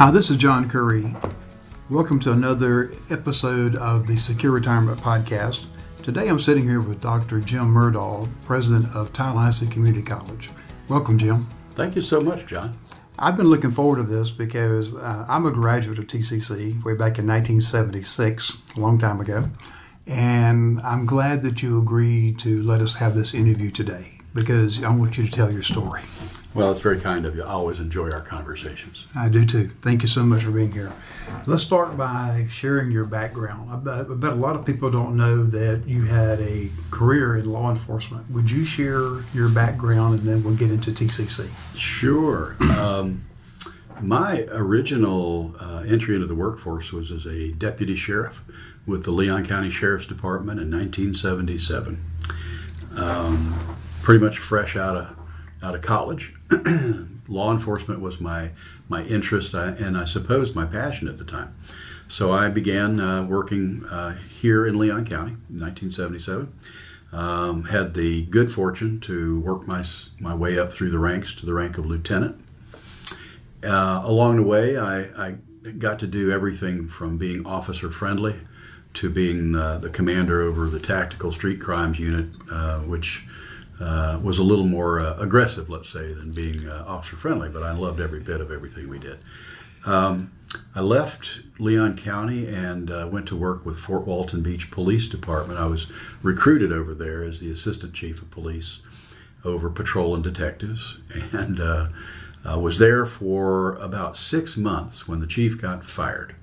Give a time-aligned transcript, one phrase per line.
[0.00, 1.14] Hi, this is John Curry.
[1.90, 5.66] Welcome to another episode of the Secure Retirement Podcast.
[6.02, 7.38] Today I'm sitting here with Dr.
[7.38, 10.48] Jim Murdaugh, president of Tallahassee Community College.
[10.88, 11.50] Welcome, Jim.
[11.74, 12.78] Thank you so much, John.
[13.18, 17.18] I've been looking forward to this because uh, I'm a graduate of TCC way back
[17.18, 19.50] in 1976, a long time ago.
[20.06, 24.96] And I'm glad that you agreed to let us have this interview today because I
[24.96, 26.00] want you to tell your story.
[26.52, 27.44] Well, it's very kind of you.
[27.44, 29.06] I always enjoy our conversations.
[29.16, 29.68] I do too.
[29.82, 30.90] Thank you so much for being here.
[31.46, 33.70] Let's start by sharing your background.
[33.70, 37.36] I bet, I bet a lot of people don't know that you had a career
[37.36, 38.28] in law enforcement.
[38.30, 41.48] Would you share your background and then we'll get into TCC?
[41.78, 42.56] Sure.
[42.76, 43.22] Um,
[44.02, 48.42] my original uh, entry into the workforce was as a deputy sheriff
[48.86, 52.02] with the Leon County Sheriff's Department in 1977.
[52.98, 53.54] Um,
[54.02, 55.19] pretty much fresh out of
[55.62, 56.34] out of college.
[57.28, 58.50] Law enforcement was my
[58.88, 61.54] my interest uh, and I suppose my passion at the time.
[62.08, 66.52] So I began uh, working uh, here in Leon County in 1977.
[67.12, 69.84] Um, had the good fortune to work my
[70.18, 72.40] my way up through the ranks to the rank of lieutenant.
[73.64, 75.34] Uh, along the way, I, I,
[75.78, 78.34] got to do everything from being officer friendly
[78.94, 83.26] to being uh, the commander over the tactical street crimes unit, uh, which
[83.80, 87.62] uh, was a little more uh, aggressive, let's say, than being uh, officer friendly, but
[87.62, 89.18] I loved every bit of everything we did.
[89.86, 90.32] Um,
[90.74, 95.58] I left Leon County and uh, went to work with Fort Walton Beach Police Department.
[95.58, 95.86] I was
[96.22, 98.80] recruited over there as the assistant chief of police
[99.44, 100.98] over patrol and detectives,
[101.32, 101.88] and uh,
[102.58, 106.34] was there for about six months when the chief got fired.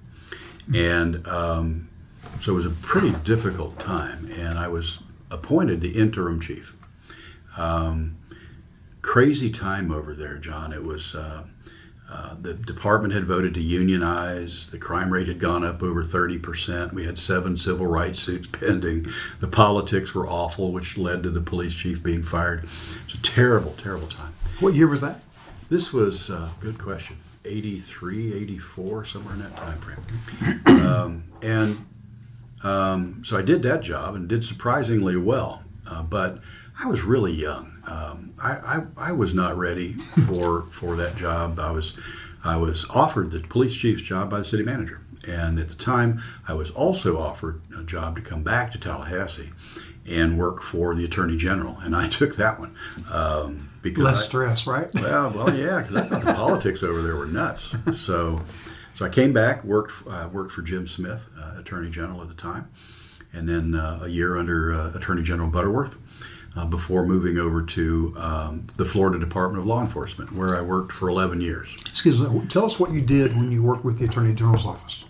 [0.76, 1.90] And um,
[2.42, 5.00] so it was a pretty difficult time, and I was
[5.32, 6.74] appointed the interim chief.
[7.58, 8.17] Um,
[9.02, 10.73] crazy time over there, John.
[10.73, 11.44] It was uh,
[12.09, 14.69] uh, the department had voted to unionize.
[14.69, 16.94] The crime rate had gone up over 30%.
[16.94, 19.07] We had seven civil rights suits pending.
[19.40, 22.63] The politics were awful, which led to the police chief being fired.
[23.03, 24.31] It's a terrible, terrible time.
[24.59, 25.19] What year was that?
[25.69, 27.17] This was a uh, good question.
[27.44, 30.85] 83, 84, somewhere in that time frame.
[30.85, 31.78] Um, and
[32.63, 35.63] um, so I did that job and did surprisingly well.
[35.90, 36.40] Uh, but
[36.80, 37.74] I was really young.
[37.88, 41.60] Um, I, I, I, was not ready for for that job.
[41.60, 41.98] I was
[42.44, 46.20] I was offered the police chief's job by the city manager, and at the time
[46.48, 49.52] I was also offered a job to come back to Tallahassee
[50.08, 52.76] and work for the attorney general, and I took that one.
[53.12, 54.88] Um, because less I, stress, right?
[54.94, 57.76] Well, well, yeah, because I thought the politics over there were nuts.
[57.94, 58.42] So,
[58.94, 62.36] so I came back, worked uh, worked for Jim Smith, uh, attorney general at the
[62.36, 62.70] time,
[63.34, 65.98] and then uh, a year under uh, Attorney General Butterworth
[66.57, 70.91] uh, before moving over to um, the Florida Department of Law Enforcement, where I worked
[70.91, 71.75] for 11 years.
[71.85, 75.06] Excuse me, tell us what you did when you worked with the Attorney General's office.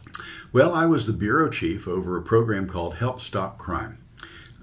[0.52, 3.98] Well, I was the bureau chief over a program called Help Stop Crime.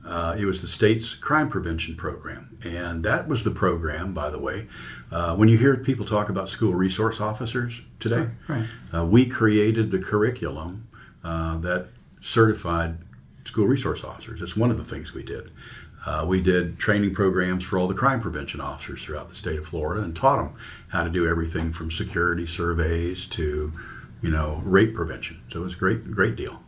[0.06, 2.58] Uh, it was the state's crime prevention program.
[2.62, 4.66] And that was the program, by the way.
[5.10, 8.66] Uh, when you hear people talk about school resource officers today, right, right.
[8.94, 10.88] Uh, we created the curriculum
[11.22, 11.88] uh, that
[12.20, 12.98] certified
[13.44, 14.42] school resource officers.
[14.42, 15.50] It's one of the things we did.
[16.06, 19.66] Uh, we did training programs for all the crime prevention officers throughout the state of
[19.66, 20.54] Florida and taught them
[20.88, 23.72] how to do everything from security surveys to,
[24.22, 25.40] you know, rape prevention.
[25.50, 26.62] So it was a great, great deal.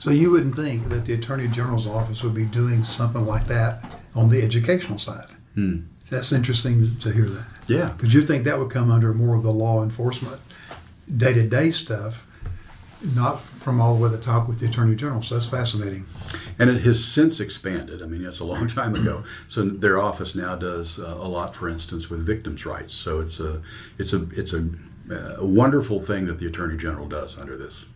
[0.00, 3.84] So you wouldn't think that the Attorney General's office would be doing something like that
[4.14, 5.30] on the educational side.
[5.54, 5.80] Hmm.
[6.10, 7.46] That's interesting to hear that.
[7.66, 7.92] Yeah.
[7.92, 10.40] Because you think that would come under more of the law enforcement
[11.14, 12.27] day to day stuff
[13.14, 15.22] not from all the way to the top with the attorney general.
[15.22, 16.06] So that's fascinating.
[16.58, 18.02] And it has since expanded.
[18.02, 19.22] I mean, it's a long time ago.
[19.46, 22.92] So their office now does uh, a lot, for instance, with victims' rights.
[22.92, 23.62] So it's a
[23.98, 24.68] it's a it's a,
[25.38, 27.86] a wonderful thing that the attorney general does under this.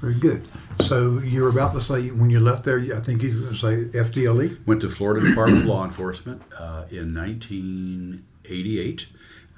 [0.00, 0.44] Very good.
[0.80, 4.64] So you're about to say when you left there, I think you say FDLE.
[4.64, 9.06] Went to Florida Department of Law Enforcement uh, in 1988,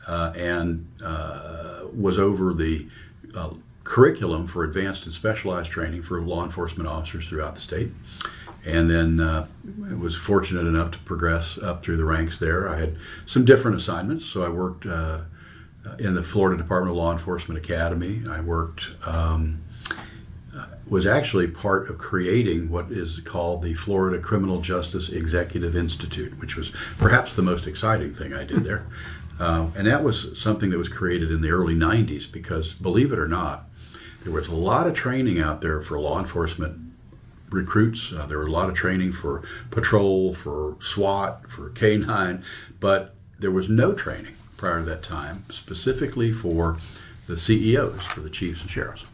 [0.09, 2.87] uh, and uh, was over the
[3.35, 3.51] uh,
[3.91, 7.91] curriculum for advanced and specialized training for law enforcement officers throughout the state.
[8.65, 9.49] And then uh,
[9.99, 12.69] was fortunate enough to progress up through the ranks there.
[12.69, 12.97] I had
[13.27, 14.25] some different assignments.
[14.25, 15.23] So I worked uh,
[15.99, 18.23] in the Florida Department of Law Enforcement Academy.
[18.31, 19.61] I worked, um,
[20.89, 26.55] was actually part of creating what is called the Florida Criminal Justice Executive Institute, which
[26.55, 28.87] was perhaps the most exciting thing I did there.
[29.41, 33.19] Uh, and that was something that was created in the early 90s because, believe it
[33.19, 33.65] or not,
[34.23, 36.79] there was a lot of training out there for law enforcement
[37.51, 38.13] recruits.
[38.13, 42.45] Uh, there was a lot of training for patrol, for SWAT, for K9,
[42.79, 46.77] but there was no training prior to that time, specifically for
[47.27, 49.05] the CEOs, for the chiefs and sheriffs.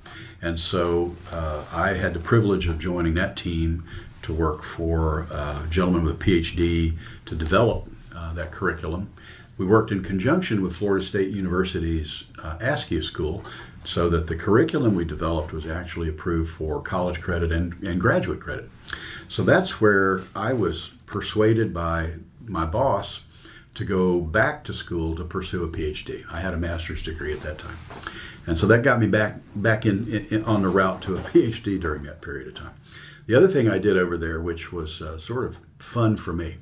[0.42, 3.84] And so uh, I had the privilege of joining that team
[4.22, 6.94] to work for uh, a gentleman with a PhD
[7.26, 9.10] to develop uh, that curriculum.
[9.58, 13.44] We worked in conjunction with Florida State University's uh, Askew School
[13.84, 18.40] so that the curriculum we developed was actually approved for college credit and, and graduate
[18.40, 18.68] credit.
[19.28, 22.14] So that's where I was persuaded by
[22.46, 23.22] my boss
[23.74, 26.24] to go back to school to pursue a PhD.
[26.30, 27.76] I had a master's degree at that time.
[28.46, 31.80] And so that got me back back in, in on the route to a PhD
[31.80, 32.74] during that period of time.
[33.26, 36.56] The other thing I did over there, which was uh, sort of fun for me,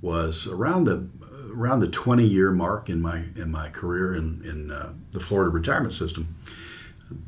[0.00, 1.08] was around the
[1.54, 5.50] around the 20 year mark in my in my career in in uh, the Florida
[5.50, 6.36] retirement system.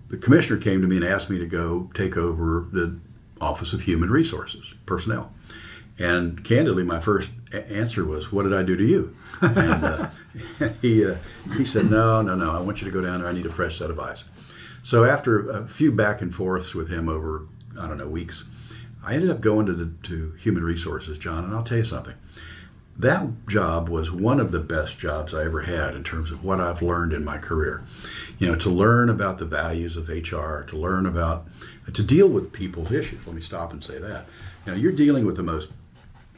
[0.09, 2.99] The commissioner came to me and asked me to go take over the
[3.41, 5.33] Office of Human Resources personnel.
[5.99, 10.09] And candidly, my first a- answer was, "What did I do to you?" And uh,
[10.83, 11.17] he uh,
[11.57, 12.51] he said, "No, no, no.
[12.51, 13.29] I want you to go down there.
[13.29, 14.25] I need a fresh set of eyes."
[14.83, 17.47] So after a few back and forths with him over
[17.81, 18.45] I don't know weeks,
[19.05, 21.45] I ended up going to the, to Human Resources, John.
[21.45, 22.15] And I'll tell you something.
[22.97, 26.61] That job was one of the best jobs I ever had in terms of what
[26.61, 27.83] I've learned in my career.
[28.39, 31.47] You know, to learn about the values of HR, to learn about,
[31.93, 33.27] to deal with people's issues.
[33.27, 34.27] Let me stop and say that.
[34.67, 35.71] Now, you're dealing with the most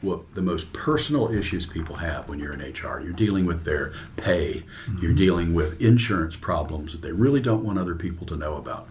[0.03, 2.99] well, the most personal issues people have when you're in HR.
[2.99, 4.63] You're dealing with their pay.
[4.85, 4.97] Mm-hmm.
[5.01, 8.87] You're dealing with insurance problems that they really don't want other people to know about.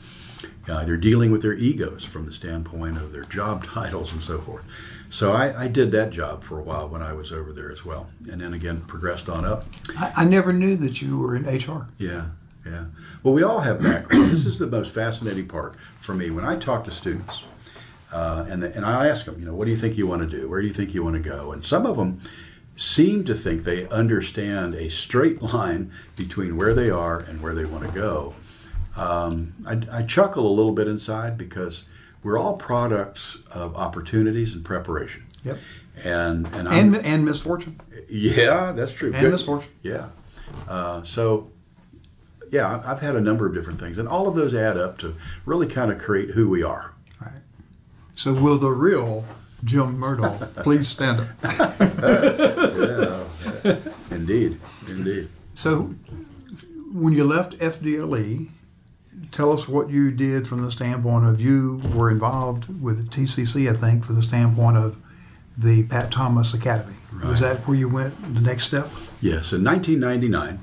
[0.69, 4.39] Uh, they're dealing with their egos from the standpoint of their job titles and so
[4.39, 4.65] forth.
[5.17, 7.87] So I, I, did that job for a while when I was over there as
[7.87, 9.65] well, and then again progressed on up.
[9.97, 11.89] I, I never knew that you were in HR.
[11.97, 12.27] Yeah,
[12.67, 12.85] yeah.
[13.23, 14.31] Well, we all have backgrounds.
[14.31, 17.45] this is the most fascinating part for me when I talk to students
[18.13, 20.21] uh, and, the, and I ask them, you know, what do you think you want
[20.21, 20.51] to do?
[20.51, 21.51] Where do you think you want to go?
[21.51, 22.21] And some of them
[22.77, 27.65] seem to think they understand a straight line between where they are and where they
[27.65, 28.35] want to go.
[28.99, 31.85] Um, I, I, chuckle a little bit inside because
[32.27, 35.23] we're all products of opportunities and preparation.
[35.45, 35.59] Yep.
[36.05, 37.81] And and and, and misfortune.
[38.09, 39.13] Yeah, that's true.
[39.13, 39.31] And Good.
[39.31, 39.71] misfortune.
[39.83, 40.09] Yeah.
[40.69, 41.53] Uh, so
[42.51, 45.15] yeah, I've had a number of different things, and all of those add up to
[45.45, 46.93] really kind of create who we are.
[48.17, 49.25] So will the real
[49.63, 51.29] Jim Murdaugh please stand up?
[51.45, 53.25] yeah,
[53.77, 53.77] yeah,
[54.11, 54.59] indeed,
[54.89, 55.29] indeed.
[55.55, 55.95] So
[56.93, 58.49] when you left FDLE,
[59.31, 63.75] tell us what you did from the standpoint of you were involved with TCC, I
[63.75, 64.99] think, from the standpoint of
[65.57, 66.97] the Pat Thomas Academy.
[67.13, 67.27] Right.
[67.27, 68.89] Was that where you went the next step?
[69.23, 70.59] Yes, in 1999,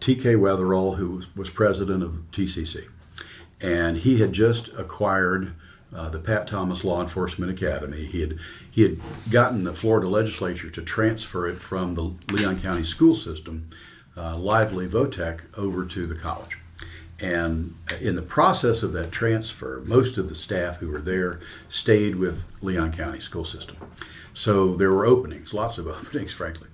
[0.00, 0.34] T.K.
[0.34, 2.88] Wetherell, who was president of TCC,
[3.60, 5.54] and he had just acquired
[5.94, 8.04] uh, the Pat Thomas Law Enforcement Academy.
[8.04, 8.38] He had
[8.70, 8.98] he had
[9.30, 13.68] gotten the Florida legislature to transfer it from the Leon County school system,
[14.16, 16.58] uh, Lively Votech, over to the college.
[17.20, 22.14] And in the process of that transfer, most of the staff who were there stayed
[22.16, 23.76] with Leon County school system.
[24.34, 26.68] So there were openings, lots of openings, frankly.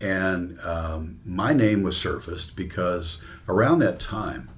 [0.00, 4.48] And um, my name was surfaced because around that time,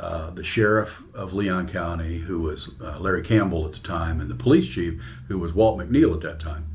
[0.00, 4.30] uh, the sheriff of Leon County, who was uh, Larry Campbell at the time, and
[4.30, 6.66] the police chief, who was Walt McNeil at that time,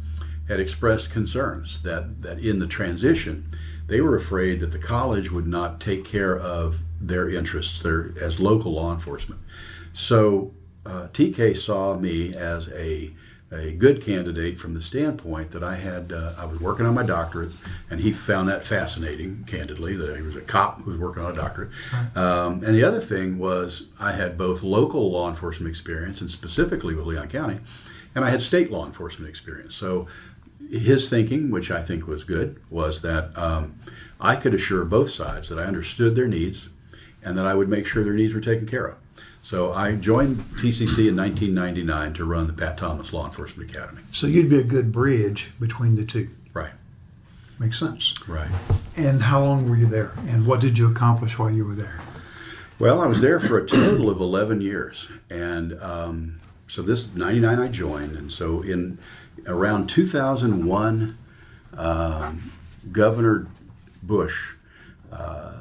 [0.47, 3.49] had expressed concerns that, that in the transition,
[3.87, 8.39] they were afraid that the college would not take care of their interests their, as
[8.39, 9.41] local law enforcement.
[9.93, 10.53] So
[10.85, 13.13] uh, TK saw me as a
[13.53, 17.03] a good candidate from the standpoint that I had uh, I was working on my
[17.03, 17.53] doctorate,
[17.89, 19.43] and he found that fascinating.
[19.45, 21.69] Candidly, that he was a cop who was working on a doctorate.
[22.15, 26.95] Um, and the other thing was I had both local law enforcement experience, and specifically
[26.95, 27.59] with Leon County,
[28.15, 29.75] and I had state law enforcement experience.
[29.75, 30.07] So
[30.71, 33.79] his thinking, which I think was good, was that um,
[34.19, 36.69] I could assure both sides that I understood their needs,
[37.23, 38.97] and that I would make sure their needs were taken care of.
[39.43, 44.01] So I joined TCC in 1999 to run the Pat Thomas Law Enforcement Academy.
[44.13, 46.29] So you'd be a good bridge between the two.
[46.53, 46.71] Right.
[47.59, 48.15] Makes sense.
[48.27, 48.49] Right.
[48.97, 50.13] And how long were you there?
[50.27, 51.99] And what did you accomplish while you were there?
[52.79, 55.09] Well, I was there for a total of 11 years.
[55.29, 58.15] And um, so this 99 I joined.
[58.15, 58.97] And so in
[59.47, 61.17] around 2001,
[61.77, 62.51] um,
[62.91, 63.47] Governor
[64.01, 64.53] Bush
[65.11, 65.53] uh,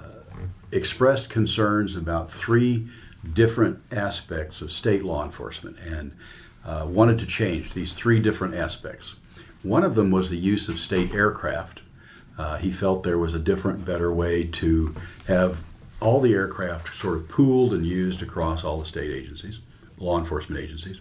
[0.70, 2.88] expressed concerns about three
[3.32, 6.12] different aspects of state law enforcement and
[6.64, 9.16] uh, wanted to change these three different aspects.
[9.62, 11.82] One of them was the use of state aircraft.
[12.36, 14.94] Uh, he felt there was a different, better way to
[15.28, 15.68] have
[16.00, 19.60] all the aircraft sort of pooled and used across all the state agencies,
[19.98, 21.00] law enforcement agencies.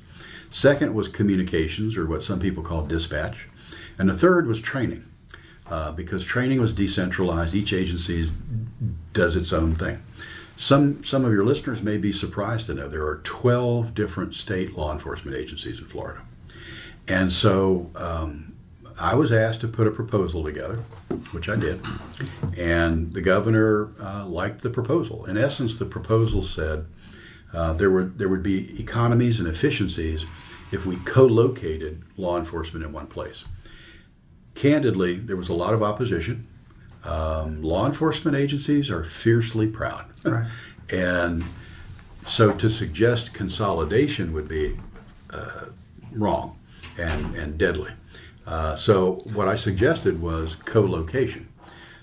[0.52, 3.48] Second was communications, or what some people call dispatch.
[3.98, 5.06] And the third was training.
[5.70, 7.56] uh, because training was decentralized.
[7.56, 8.30] Each agency
[9.14, 10.00] does its own thing.
[10.58, 14.76] Some, some of your listeners may be surprised to know there are 12 different state
[14.78, 16.22] law enforcement agencies in Florida.
[17.08, 18.54] And so um,
[19.00, 20.76] I was asked to put a proposal together,
[21.32, 21.80] which I did.
[22.58, 25.26] And the governor uh, liked the proposal.
[25.26, 26.86] In essence, the proposal said
[27.54, 30.26] uh, there, were, there would be economies and efficiencies
[30.72, 33.44] if we co located law enforcement in one place.
[34.56, 36.48] Candidly, there was a lot of opposition.
[37.04, 40.06] Um, law enforcement agencies are fiercely proud.
[40.24, 40.48] Right.
[40.92, 41.44] and
[42.28, 44.78] so to suggest consolidation would be
[45.34, 45.66] uh,
[46.14, 46.58] wrong
[46.98, 47.92] and, and deadly.
[48.46, 51.48] Uh, so what I suggested was co-location.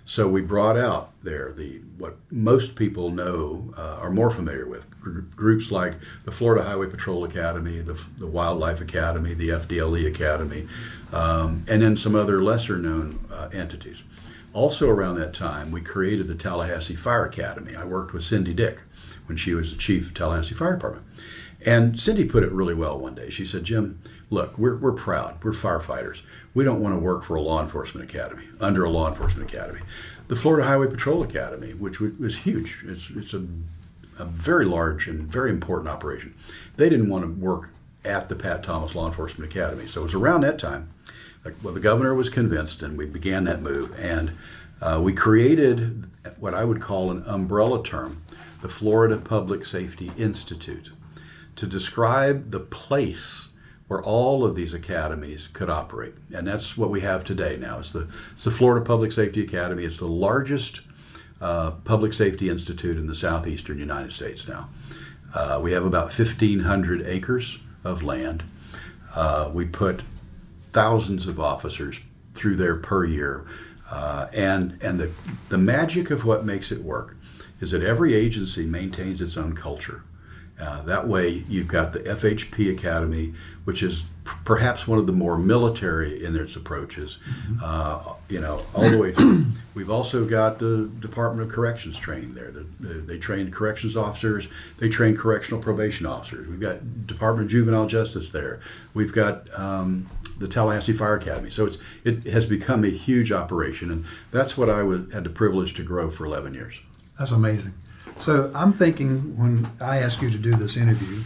[0.09, 4.89] So we brought out there the what most people know uh, are more familiar with
[5.03, 10.67] Gr- groups like the Florida Highway Patrol Academy, the, the Wildlife Academy, the FDLE Academy,
[11.13, 14.03] um, and then some other lesser known uh, entities.
[14.55, 17.77] Also around that time, we created the Tallahassee Fire Academy.
[17.77, 18.81] I worked with Cindy Dick
[19.27, 21.05] when she was the chief of Tallahassee Fire Department.
[21.67, 23.31] And Cindy put it really well one day.
[23.31, 24.01] She said, Jim,
[24.31, 25.43] look, we're, we're proud.
[25.43, 26.23] We're firefighters.
[26.55, 29.81] We don't want to work for a law enforcement academy, under a law enforcement academy.
[30.29, 33.47] The Florida Highway Patrol Academy, which was huge, it's, it's a,
[34.19, 36.35] a very large and very important operation.
[36.77, 37.71] They didn't want to work
[38.05, 39.87] at the Pat Thomas Law Enforcement Academy.
[39.87, 40.91] So it was around that time
[41.63, 43.99] well, the governor was convinced, and we began that move.
[43.99, 44.33] And
[44.81, 46.05] uh, we created
[46.39, 48.23] what I would call an umbrella term,
[48.61, 50.91] the Florida Public Safety Institute,
[51.59, 53.49] to describe the place
[53.89, 56.15] where all of these academies could operate.
[56.35, 57.79] And that's what we have today now.
[57.81, 59.85] It's the, it's the Florida Public Safety Academy.
[59.85, 60.83] It's the largest
[61.41, 64.69] uh, public safety institute in the southeastern United States now.
[65.35, 68.45] Uh, we have about 1,500 acres of land.
[69.15, 70.03] Uh, we put
[70.61, 72.01] thousands of officers
[72.35, 73.45] through there per year.
[73.91, 75.11] Uh, and and the,
[75.49, 77.17] the magic of what makes it work
[77.61, 80.03] is that every agency maintains its own culture.
[80.61, 83.33] Uh, that way, you've got the FHP Academy,
[83.65, 87.59] which is p- perhaps one of the more military in its approaches, mm-hmm.
[87.63, 89.45] uh, you know, all the way through.
[89.75, 92.51] We've also got the Department of Corrections training there.
[92.51, 94.49] The, the, they train corrections officers,
[94.81, 96.49] they train correctional probation officers.
[96.49, 98.59] We've got Department of Juvenile Justice there.
[98.95, 100.07] We've got um,
[100.39, 101.51] the Tallahassee Fire Academy.
[101.51, 105.31] So it's it has become a huge operation, and that's what I was, had the
[105.31, 106.81] privilege to grow for 11 years.
[107.19, 107.75] That's amazing.
[108.19, 111.23] So I'm thinking when I ask you to do this interview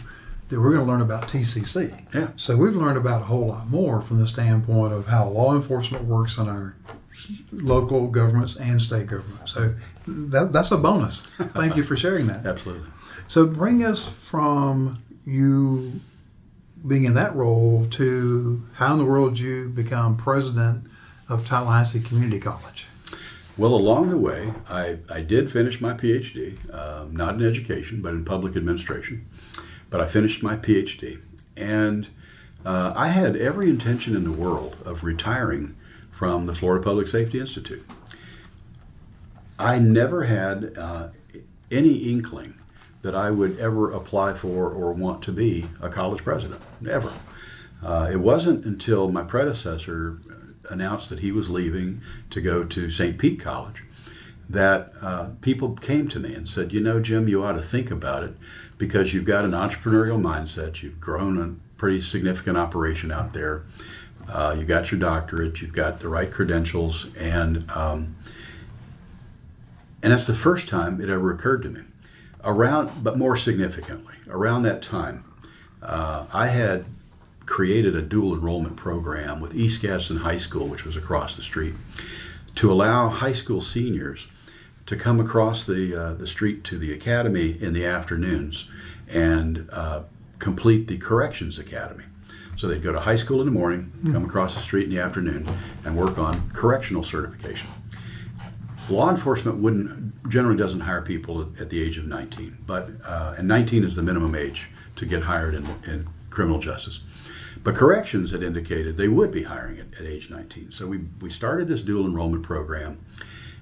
[0.49, 2.13] that we're going to learn about TCC.
[2.13, 2.29] Yeah.
[2.35, 6.05] So we've learned about a whole lot more from the standpoint of how law enforcement
[6.05, 6.75] works in our
[7.51, 9.53] local governments and state governments.
[9.53, 9.73] So
[10.07, 11.25] that, that's a bonus.
[11.25, 12.45] Thank you for sharing that.
[12.45, 12.89] Absolutely.
[13.27, 16.01] So bring us from you
[16.85, 20.85] being in that role to how in the world you become president
[21.29, 22.87] of Tallahassee Community College?
[23.55, 28.13] Well, along the way, I, I did finish my PhD, um, not in education, but
[28.13, 29.27] in public administration.
[29.91, 31.21] But I finished my PhD.
[31.55, 32.09] And
[32.65, 35.75] uh, I had every intention in the world of retiring
[36.11, 37.85] from the Florida Public Safety Institute.
[39.59, 41.09] I never had uh,
[41.71, 42.55] any inkling
[43.03, 46.61] that I would ever apply for or want to be a college president.
[46.81, 47.13] Never.
[47.83, 50.19] Uh, it wasn't until my predecessor
[50.73, 53.17] announced that he was leaving to go to St.
[53.17, 53.83] Pete College
[54.49, 57.89] that uh, people came to me and said, You know, Jim, you ought to think
[57.89, 58.33] about it
[58.77, 60.83] because you've got an entrepreneurial mindset.
[60.83, 63.63] You've grown a pretty significant operation out there.
[64.27, 68.15] Uh, you got your doctorate, you've got the right credentials, and um,
[70.01, 71.81] and that's the first time it ever occurred to me
[72.43, 75.23] around, but more significantly, around that time,
[75.81, 76.85] uh, I had
[77.45, 81.73] created a dual enrollment program with East Gadsden High School, which was across the street,
[82.55, 84.27] to allow high school seniors
[84.85, 88.69] to come across the uh, the street to the academy in the afternoons
[89.09, 90.03] and uh,
[90.39, 92.05] complete the corrections academy.
[92.55, 94.99] So they'd go to high school in the morning, come across the street in the
[94.99, 95.47] afternoon,
[95.83, 97.67] and work on correctional certification
[98.89, 103.47] law enforcement wouldn't generally doesn't hire people at, the age of 19, but uh, and
[103.47, 106.99] 19 is the minimum age to get hired in, in criminal justice.
[107.63, 110.71] But corrections had indicated they would be hiring at, at age 19.
[110.71, 112.99] So we, we started this dual enrollment program.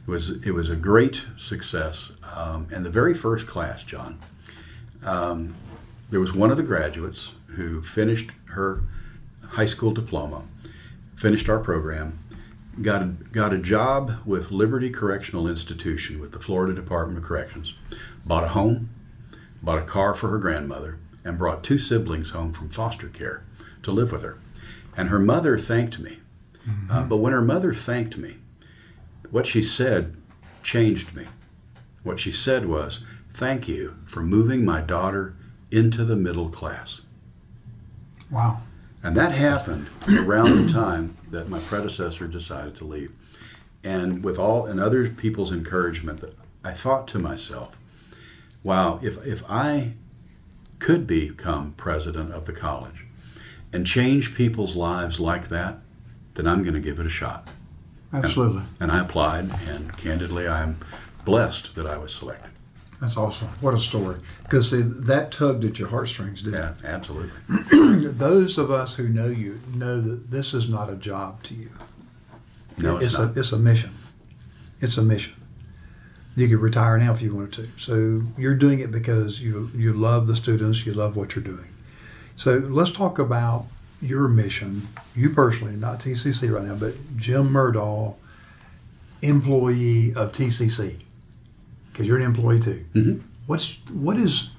[0.08, 2.12] It was it was a great success.
[2.36, 4.18] Um, and the very first class, John,
[5.06, 5.54] um,
[6.10, 8.84] there was one of the graduates who finished her
[9.50, 10.44] high school diploma,
[11.16, 12.18] finished our program,
[12.82, 17.76] got a, got a job with Liberty Correctional Institution with the Florida Department of Corrections,
[18.26, 18.90] bought a home,
[19.62, 23.44] bought a car for her grandmother, and brought two siblings home from foster care
[23.84, 24.38] to live with her.
[24.96, 26.20] And her mother thanked me.
[26.68, 26.92] Mm-hmm.
[26.92, 28.36] Uh, but when her mother thanked me,
[29.30, 30.16] what she said
[30.64, 31.26] changed me.
[32.04, 33.02] What she said was,
[33.34, 35.36] Thank you for moving my daughter
[35.72, 37.02] into the middle class.
[38.30, 38.62] Wow.
[39.02, 43.14] And that happened around the time that my predecessor decided to leave.
[43.84, 46.24] And with all and other people's encouragement,
[46.64, 47.80] I thought to myself,
[48.64, 49.94] wow, if, if I
[50.80, 53.06] could become president of the college
[53.74, 55.78] and change people's lives like that,
[56.36, 57.50] then I'm going to give it a shot.
[58.14, 58.64] Absolutely.
[58.80, 60.78] And, and I applied, and candidly, I'm
[61.26, 62.52] blessed that I was selected.
[63.00, 63.48] That's awesome.
[63.62, 64.18] What a story.
[64.44, 67.32] Because see, that tugged at your heartstrings, didn't Yeah, absolutely.
[68.12, 71.72] Those of us who know you know that this is not a job to you.
[72.78, 73.38] No, it's, a not.
[73.38, 73.98] it's a mission.
[74.82, 75.34] It's a mission.
[76.36, 77.68] You could retire now if you wanted to.
[77.78, 81.71] So you're doing it because you you love the students, you love what you're doing.
[82.36, 83.66] So let's talk about
[84.02, 84.82] your mission.
[85.16, 88.16] You personally, not TCC right now, but Jim Murdaugh,
[89.22, 90.98] employee of TCC,
[91.92, 92.86] because you're an employee too.
[92.96, 93.22] Mhm.
[93.46, 94.50] What's what is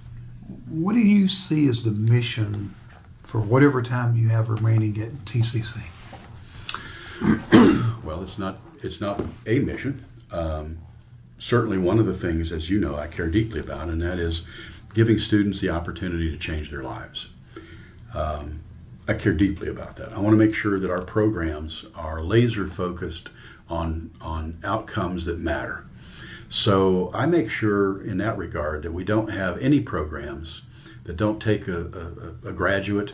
[0.68, 2.74] what do you see as the mission
[3.22, 5.80] for whatever time you have remaining at TCC?
[8.04, 10.04] Well, it's not it's not a mission.
[10.32, 10.78] Um,
[11.38, 14.42] certainly, one of the things, as you know, I care deeply about, and that is
[14.92, 17.28] giving students the opportunity to change their lives.
[18.14, 18.60] Um,
[19.08, 20.12] I care deeply about that.
[20.12, 23.30] I want to make sure that our programs are laser focused
[23.68, 25.84] on on outcomes that matter.
[26.48, 30.62] So I make sure in that regard that we don't have any programs
[31.04, 33.12] that don't take a, a, a graduate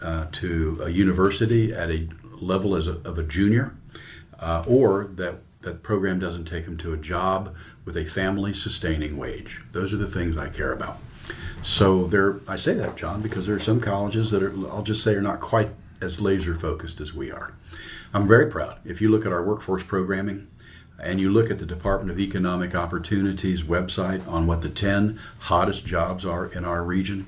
[0.00, 2.08] uh, to a university at a
[2.40, 3.74] level as a, of a junior,
[4.38, 9.16] uh, or that that program doesn't take them to a job with a family sustaining
[9.16, 9.62] wage.
[9.72, 10.98] Those are the things I care about.
[11.62, 15.02] So there, I say that, John, because there are some colleges that are, I'll just
[15.02, 17.54] say, are not quite as laser focused as we are.
[18.14, 18.78] I'm very proud.
[18.84, 20.48] If you look at our workforce programming,
[21.02, 25.84] and you look at the Department of Economic Opportunities website on what the 10 hottest
[25.84, 27.26] jobs are in our region,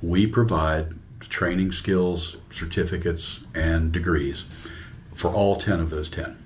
[0.00, 4.44] we provide training skills, certificates, and degrees
[5.14, 6.38] for all 10 of those 10.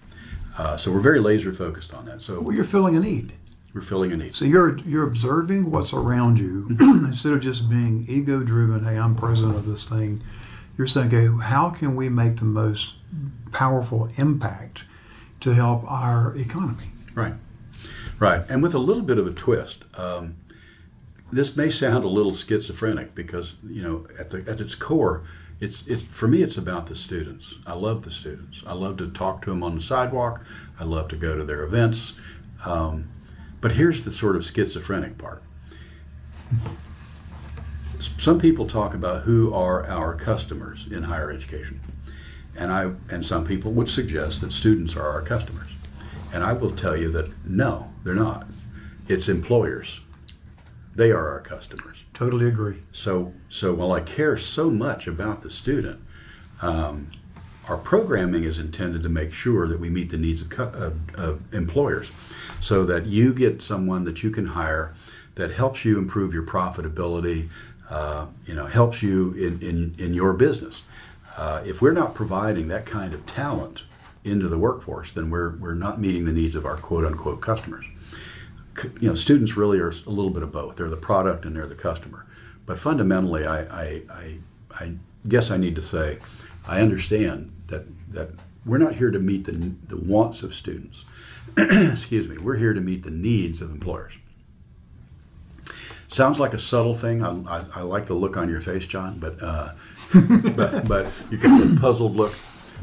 [0.59, 2.23] Uh, so we're very laser focused on that.
[2.23, 3.35] So Well, you're filling a need.
[3.75, 4.37] We're filling a need.
[4.37, 8.85] So you're you're observing what's around you instead of just being ego driven.
[8.85, 10.23] Hey, I'm president of this thing.
[10.77, 12.95] You're saying, okay, how can we make the most
[13.53, 14.87] powerful impact
[15.41, 16.85] to help our economy?
[17.15, 17.35] Right,
[18.19, 18.43] right.
[18.49, 20.37] And with a little bit of a twist, um,
[21.31, 25.23] this may sound a little schizophrenic because you know at the at its core,
[25.61, 27.57] it's it's for me it's about the students.
[27.67, 28.63] I love the students.
[28.67, 30.45] I love to talk to them on the sidewalk.
[30.79, 32.13] I love to go to their events.
[32.67, 33.09] Um,
[33.63, 35.43] but here's the sort of schizophrenic part.
[37.99, 41.81] Some people talk about who are our customers in higher education.
[42.55, 45.71] And I and some people would suggest that students are our customers.
[46.35, 48.47] And I will tell you that no, they're not.
[49.09, 50.01] It's employers.
[50.95, 52.05] They are our customers.
[52.13, 52.81] Totally agree.
[52.93, 56.01] So, so while I care so much about the student,
[56.61, 57.11] um,
[57.69, 61.15] our programming is intended to make sure that we meet the needs of, cu- of,
[61.15, 62.11] of employers,
[62.61, 64.95] so that you get someone that you can hire
[65.35, 67.49] that helps you improve your profitability,
[67.91, 70.83] uh, you know, helps you in, in, in your business.
[71.37, 73.85] Uh, if we're not providing that kind of talent
[74.25, 77.87] into the workforce, then we're, we're not meeting the needs of our quote unquote customers
[78.77, 80.77] c- you know, students really are a little bit of both.
[80.77, 82.27] They're the product and they're the customer.
[82.67, 84.39] But fundamentally, I, I, I,
[84.79, 84.93] I
[85.29, 86.19] guess I need to say,
[86.67, 88.31] I understand that, that
[88.65, 91.05] we're not here to meet the, the wants of students.
[91.57, 92.37] Excuse me.
[92.39, 94.15] We're here to meet the needs of employers.
[96.09, 97.25] Sounds like a subtle thing.
[97.25, 99.71] I, I, I like the look on your face, John, but, uh,
[100.57, 102.35] but, but you get the puzzled look.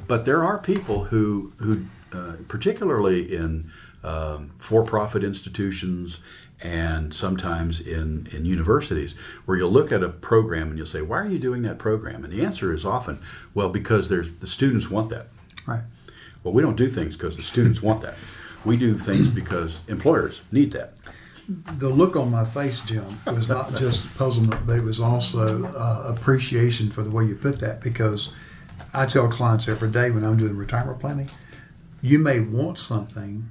[0.08, 3.70] But there are people who, who uh, particularly in
[4.04, 6.20] um, for-profit institutions
[6.62, 9.14] and sometimes in, in universities,
[9.46, 12.24] where you'll look at a program and you'll say, "Why are you doing that program?"
[12.24, 13.20] And the answer is often,
[13.54, 15.28] "Well, because there's the students want that."
[15.66, 15.84] Right.
[16.44, 18.16] Well, we don't do things because the students want that.
[18.66, 20.94] We do things because employers need that.
[21.48, 26.14] The look on my face, Jim, was not just puzzlement, but it was also uh,
[26.16, 27.82] appreciation for the way you put that.
[27.82, 28.36] Because
[28.94, 31.30] I tell clients every day when I'm doing retirement planning,
[32.02, 33.46] you may want something,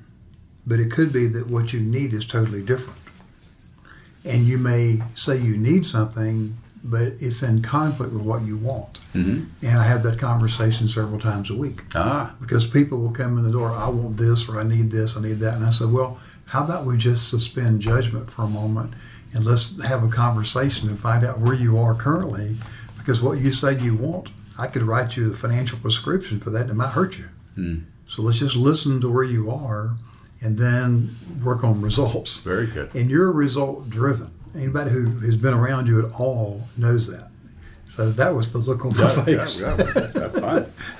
[0.66, 2.97] but it could be that what you need is totally different.
[4.24, 6.54] And you may say you need something,
[6.84, 8.94] but it's in conflict with what you want.
[9.14, 9.66] Mm-hmm.
[9.66, 13.44] And I have that conversation several times a week Ah, because people will come in
[13.44, 15.54] the door, I want this or I need this, I need that.
[15.54, 18.94] And I said, well, how about we just suspend judgment for a moment
[19.34, 22.56] and let's have a conversation and find out where you are currently
[22.96, 26.62] because what you say you want, I could write you a financial prescription for that
[26.62, 27.28] and it might hurt you.
[27.54, 27.76] Hmm.
[28.06, 29.96] So let's just listen to where you are
[30.40, 32.40] and then work on results.
[32.40, 32.94] Very good.
[32.94, 34.30] And you're result driven.
[34.54, 37.28] Anybody who has been around you at all knows that.
[37.86, 39.60] So that was the look on my face.
[39.60, 40.38] Yeah, yeah, that's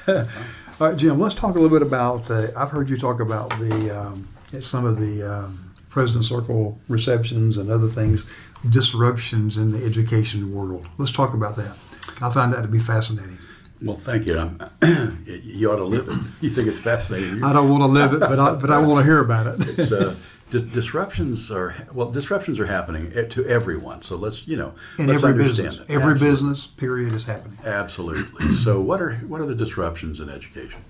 [0.06, 0.26] fine.
[0.80, 2.30] All right, Jim, let's talk a little bit about.
[2.30, 4.28] Uh, I've heard you talk about the um,
[4.60, 8.30] some of the um, President Circle receptions and other things,
[8.68, 10.86] disruptions in the education world.
[10.96, 11.76] Let's talk about that.
[12.22, 13.38] I find that to be fascinating.
[13.82, 14.34] Well, thank you.
[15.42, 16.14] You ought to live it.
[16.42, 17.42] You think it's fascinating.
[17.42, 19.68] I don't want to live it, but I, but I want to hear about it.
[19.78, 20.14] It's, uh,
[20.50, 24.02] dis- disruptions are well, disruptions are happening e- to everyone.
[24.02, 25.92] So let's you know in let's every understand business, it.
[25.92, 26.28] every Absolutely.
[26.30, 27.58] business period is happening.
[27.64, 28.46] Absolutely.
[28.54, 30.80] So, what are what are the disruptions in education?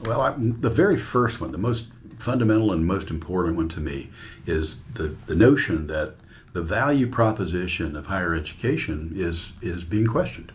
[0.00, 1.86] Well, I, the very first one, the most
[2.18, 4.10] fundamental and most important one to me,
[4.46, 6.14] is the, the notion that
[6.52, 10.52] the value proposition of higher education is is being questioned.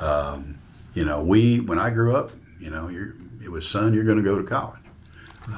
[0.00, 0.58] Um,
[0.94, 2.88] you know, we when I grew up, you know,
[3.42, 4.80] it was son, you're going to go to college,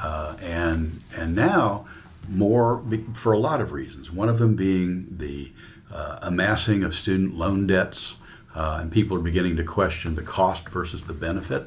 [0.02, 1.86] uh, and and now
[2.28, 2.82] more
[3.14, 4.10] for a lot of reasons.
[4.10, 5.52] One of them being the
[5.92, 8.16] uh, amassing of student loan debts,
[8.54, 11.64] uh, and people are beginning to question the cost versus the benefit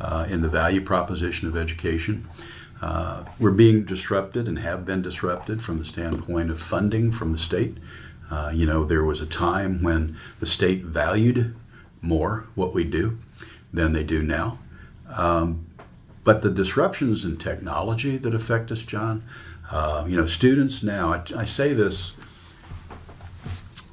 [0.00, 2.28] uh, in the value proposition of education.
[2.82, 7.38] Uh, we're being disrupted and have been disrupted from the standpoint of funding from the
[7.38, 7.76] state.
[8.30, 11.54] Uh, you know, there was a time when the state valued
[12.02, 13.18] more what we do
[13.72, 14.58] than they do now.
[15.16, 15.66] Um,
[16.24, 19.24] but the disruptions in technology that affect us, John,
[19.72, 22.12] uh, you know, students now, I, I say this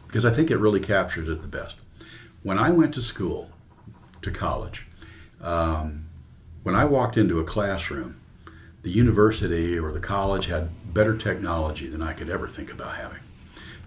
[0.08, 1.78] because I think it really captures it the best.
[2.44, 3.52] When I went to school,
[4.22, 4.88] to college,
[5.42, 6.06] um,
[6.64, 8.20] when I walked into a classroom,
[8.84, 13.20] the university or the college had better technology than I could ever think about having.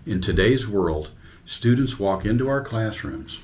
[0.06, 1.11] In today's world,
[1.44, 3.40] students walk into our classrooms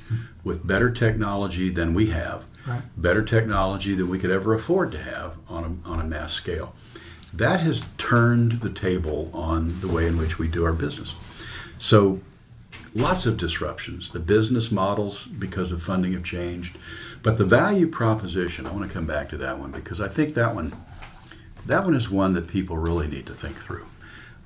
[0.47, 2.83] with better technology than we have, Right.
[2.97, 6.73] better technology than we could ever afford to have on a, on a mass scale.
[7.35, 11.35] That has turned the table on the way in which we do our business.
[11.81, 12.21] So,
[12.95, 14.11] lots of disruptions.
[14.11, 16.79] The business models, because of funding, have changed.
[17.25, 20.35] But the value proposition, I want to come back to that one because I think
[20.35, 20.73] that one,
[21.67, 23.87] that one is one that people really need to think through.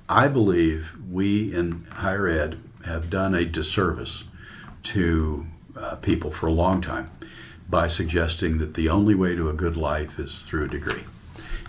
[0.09, 4.23] I believe we in higher ed have done a disservice
[4.83, 5.45] to
[5.77, 7.09] uh, people for a long time
[7.69, 11.03] by suggesting that the only way to a good life is through a degree.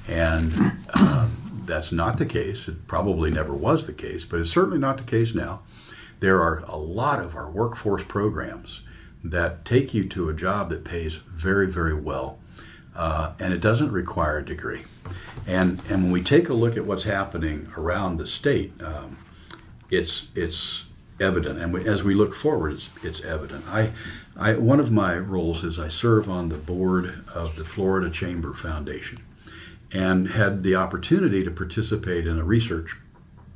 [0.09, 0.53] And
[0.95, 2.69] um, that's not the case.
[2.69, 5.62] It probably never was the case, but it's certainly not the case now.
[6.21, 8.83] There are a lot of our workforce programs
[9.25, 12.38] that take you to a job that pays very, very well,
[12.97, 14.83] uh, and it doesn't require a degree.
[15.47, 19.17] And and when we take a look at what's happening around the state, um,
[19.91, 20.87] it's it's
[21.23, 23.65] evident, and as we look forward, it's, it's evident.
[23.69, 23.91] I,
[24.37, 28.53] I one of my roles is I serve on the board of the Florida Chamber
[28.53, 29.19] Foundation,
[29.93, 32.97] and had the opportunity to participate in a research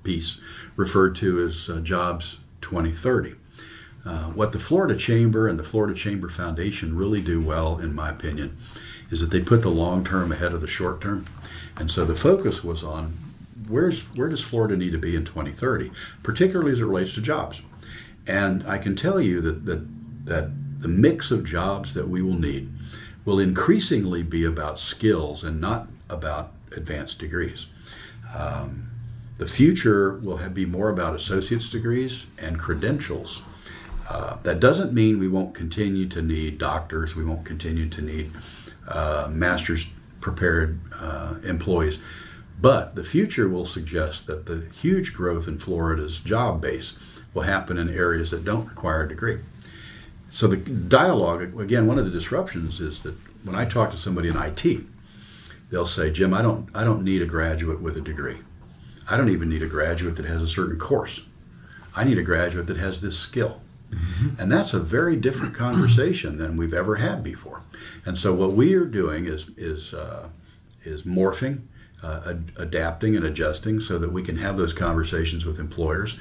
[0.02, 0.40] piece
[0.76, 3.34] referred to as uh, Jobs 2030.
[4.04, 8.08] Uh, what the Florida Chamber and the Florida Chamber Foundation really do well, in my
[8.08, 8.56] opinion,
[9.10, 11.26] is that they put the long term ahead of the short term.
[11.76, 13.14] And so the focus was on
[13.68, 15.90] where's where does Florida need to be in 2030,
[16.22, 17.62] particularly as it relates to jobs.
[18.26, 19.86] And I can tell you that that,
[20.26, 20.50] that
[20.80, 22.70] the mix of jobs that we will need
[23.24, 27.66] will increasingly be about skills and not about advanced degrees.
[28.36, 28.90] Um,
[29.38, 33.42] the future will have, be more about associate's degrees and credentials.
[34.08, 38.30] Uh, that doesn't mean we won't continue to need doctors, we won't continue to need
[38.88, 39.86] uh, master's
[40.20, 41.98] prepared uh, employees.
[42.60, 46.96] But the future will suggest that the huge growth in Florida's job base
[47.34, 49.40] will happen in areas that don't require a degree.
[50.28, 53.14] So the dialogue, again, one of the disruptions is that
[53.44, 54.84] when I talk to somebody in IT,
[55.70, 58.38] they'll say, Jim, I don't, I don't need a graduate with a degree.
[59.08, 61.20] I don't even need a graduate that has a certain course.
[61.94, 63.60] I need a graduate that has this skill.
[63.90, 64.40] Mm-hmm.
[64.40, 67.62] And that's a very different conversation than we've ever had before.
[68.04, 70.28] And so what we are doing is is uh,
[70.82, 71.62] is morphing,
[72.02, 76.18] uh, ad- adapting, and adjusting so that we can have those conversations with employers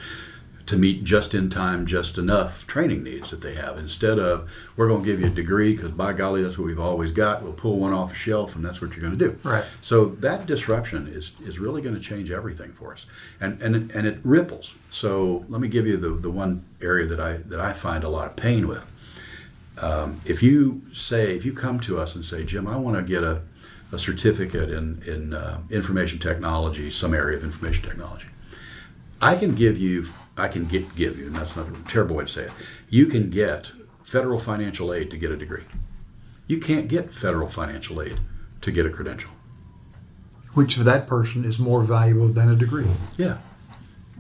[0.65, 3.77] to meet just in time, just enough training needs that they have.
[3.77, 6.79] Instead of we're going to give you a degree because by golly that's what we've
[6.79, 7.43] always got.
[7.43, 9.37] We'll pull one off a shelf and that's what you're going to do.
[9.43, 9.63] Right.
[9.81, 13.05] So that disruption is is really going to change everything for us,
[13.39, 14.73] and and it, and it ripples.
[14.89, 18.09] So let me give you the the one area that I that I find a
[18.09, 18.91] lot of pain with.
[19.81, 23.03] Um, if you say if you come to us and say, Jim, I want to
[23.03, 23.41] get a,
[23.91, 28.27] a certificate in in uh, information technology, some area of information technology,
[29.21, 30.05] I can give you
[30.37, 32.51] I can get give you, and that's not a terrible way to say it.
[32.89, 33.71] You can get
[34.03, 35.63] federal financial aid to get a degree.
[36.47, 38.19] You can't get federal financial aid
[38.61, 39.31] to get a credential.
[40.53, 42.87] which for that person is more valuable than a degree.
[43.17, 43.37] Yeah,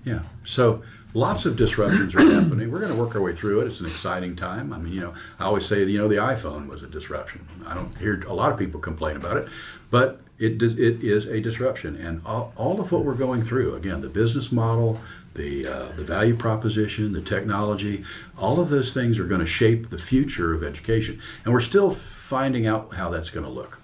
[0.03, 0.23] yeah.
[0.43, 0.81] So
[1.15, 2.69] lots of disruptions are happening.
[2.69, 3.67] We're going to work our way through it.
[3.67, 4.71] It's an exciting time.
[4.71, 7.47] I mean, you know, I always say, you know, the iPhone was a disruption.
[7.65, 9.47] I don't hear a lot of people complain about it,
[9.89, 14.09] but it it is a disruption, and all, of what we're going through again, the
[14.09, 14.99] business model,
[15.33, 18.03] the uh, the value proposition, the technology,
[18.37, 21.89] all of those things are going to shape the future of education, and we're still
[21.89, 23.79] finding out how that's going to look.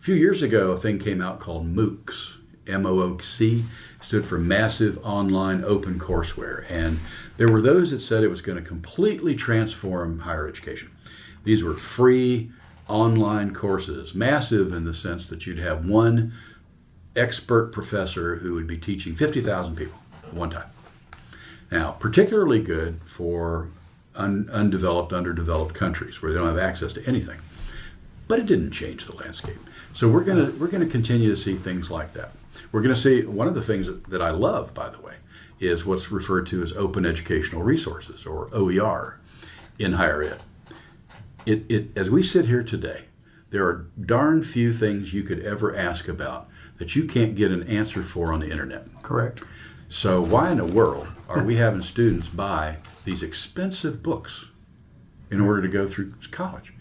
[0.00, 3.62] A few years ago, a thing came out called MOOCs, M-O-O-C,
[4.04, 6.98] stood for Massive Online Open Courseware, and
[7.38, 10.90] there were those that said it was going to completely transform higher education.
[11.42, 12.50] These were free
[12.86, 16.34] online courses, massive in the sense that you'd have one
[17.16, 19.98] expert professor who would be teaching 50,000 people
[20.30, 20.68] one time.
[21.70, 23.68] Now, particularly good for
[24.16, 27.40] un- undeveloped, underdeveloped countries where they don't have access to anything.
[28.28, 29.58] But it didn't change the landscape.
[29.94, 32.30] So we're going to we're going to continue to see things like that.
[32.74, 35.14] We're going to see one of the things that, I love, by the way,
[35.60, 39.20] is what's referred to as open educational resources or OER
[39.78, 40.40] in higher ed
[41.46, 43.04] it, it, as we sit here today,
[43.50, 47.62] there are darn few things you could ever ask about that you can't get an
[47.64, 48.88] answer for on the internet.
[49.02, 49.44] Correct.
[49.88, 54.48] So why in the world are we having students buy these expensive books
[55.30, 56.72] in order to go through college?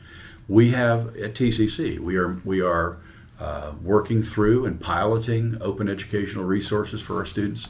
[0.47, 2.97] We have at TCC, we are we are
[3.39, 7.67] uh, working through and piloting open educational resources for our students,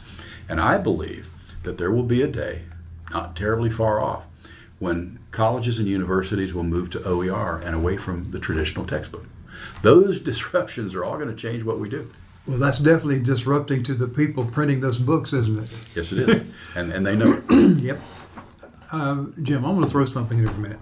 [0.49, 1.29] and I believe
[1.63, 2.63] that there will be a day,
[3.11, 4.25] not terribly far off,
[4.79, 9.25] when colleges and universities will move to OER and away from the traditional textbook.
[9.81, 12.11] Those disruptions are all going to change what we do.
[12.45, 15.69] Well, that's definitely disrupting to the people printing those books, isn't it?
[15.95, 16.53] Yes, it is.
[16.75, 17.77] and, and they know it.
[17.79, 17.99] yep.
[18.91, 20.79] Uh, Jim, I'm going to throw something in here for a minute.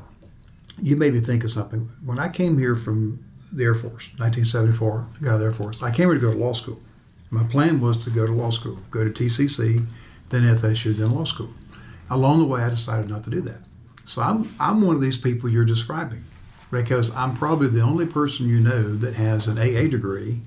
[0.82, 1.88] You made me think of something.
[2.04, 5.84] When I came here from the Air Force, 1974, got out of the Air Force,
[5.84, 6.80] I came here to go to law school.
[7.30, 9.86] My plan was to go to law school, go to TCC,
[10.30, 11.50] then FSU, then law school.
[12.10, 13.62] Along the way, I decided not to do that.
[14.04, 16.24] So I'm I'm one of these people you're describing
[16.72, 20.42] because I'm probably the only person you know that has an AA degree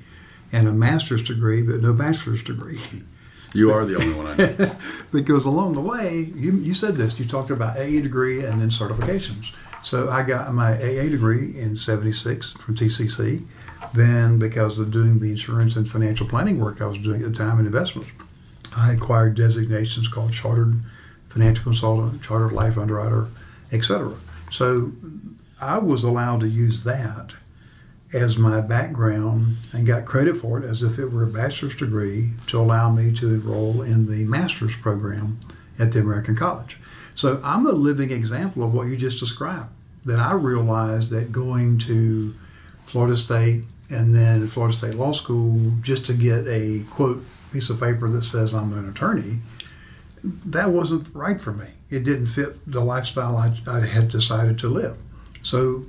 [0.53, 2.81] and a master's degree, but no bachelor's degree.
[3.55, 4.77] You are the only one I know.
[5.13, 8.71] because along the way, you, you said this, you talked about AA degree and then
[8.71, 9.57] certifications.
[9.85, 13.45] So I got my AA degree in 76 from TCC.
[13.93, 17.39] Then, because of doing the insurance and financial planning work I was doing at the
[17.39, 18.11] time in investments,
[18.75, 20.81] I acquired designations called Chartered
[21.29, 23.29] Financial Consultant, Chartered Life Underwriter,
[23.71, 24.15] etc.
[24.51, 24.93] So
[25.61, 27.37] I was allowed to use that
[28.15, 32.31] as my background and got credit for it as if it were a bachelor's degree
[32.47, 35.39] to allow me to enroll in the master's program
[35.79, 36.79] at the American College.
[37.15, 39.74] So I'm a living example of what you just described.
[40.05, 42.35] That I realized that going to
[42.85, 47.81] Florida State and then Florida State Law School just to get a quote piece of
[47.81, 49.39] paper that says I'm an attorney,
[50.23, 54.69] that wasn't right for me it didn't fit the lifestyle I, I had decided to
[54.69, 54.97] live.
[55.43, 55.85] So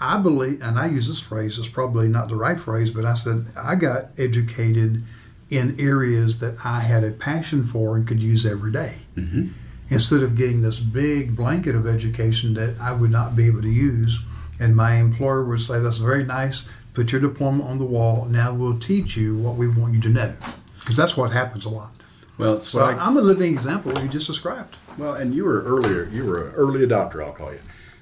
[0.00, 3.14] I believe, and I use this phrase, it's probably not the right phrase, but I
[3.14, 5.02] said I got educated
[5.50, 8.96] in areas that I had a passion for and could use every day.
[9.16, 9.48] Mm-hmm.
[9.90, 13.70] Instead of getting this big blanket of education that I would not be able to
[13.70, 14.20] use,
[14.60, 18.52] and my employer would say, That's very nice, put your diploma on the wall, now
[18.52, 20.34] we'll teach you what we want you to know.
[20.80, 21.92] Because that's what happens a lot.
[22.38, 24.76] Well, so I, am a living example of what you just described.
[24.96, 27.60] Well, and you were earlier, you were an early adopter, I'll call you.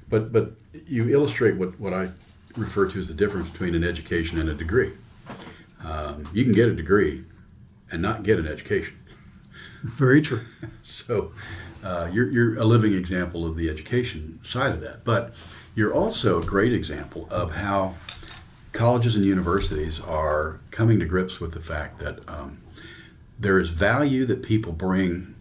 [0.09, 0.53] But but
[0.87, 2.11] you illustrate what, what I
[2.57, 4.93] refer to as the difference between an education and a degree.
[5.85, 7.25] Um, you can get a degree
[7.91, 8.97] and not get an education.
[9.83, 10.43] Very true.
[10.83, 11.33] so
[11.87, 15.05] uh, you're, you're a living example of the education side of that.
[15.05, 15.33] But
[15.77, 17.95] you're also a great example of how
[18.73, 22.59] colleges and universities are coming to grips with the fact that um,
[23.39, 25.35] there is value that people bring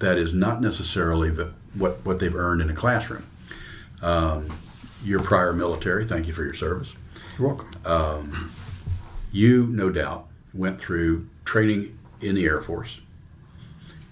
[0.00, 3.24] that is not necessarily the, what, what they've earned in a classroom.
[4.02, 4.44] Um,
[5.04, 6.94] your prior military, thank you for your service.
[7.38, 7.70] You're welcome.
[7.84, 8.50] Um,
[9.30, 13.00] you, no doubt, went through training in the Air Force,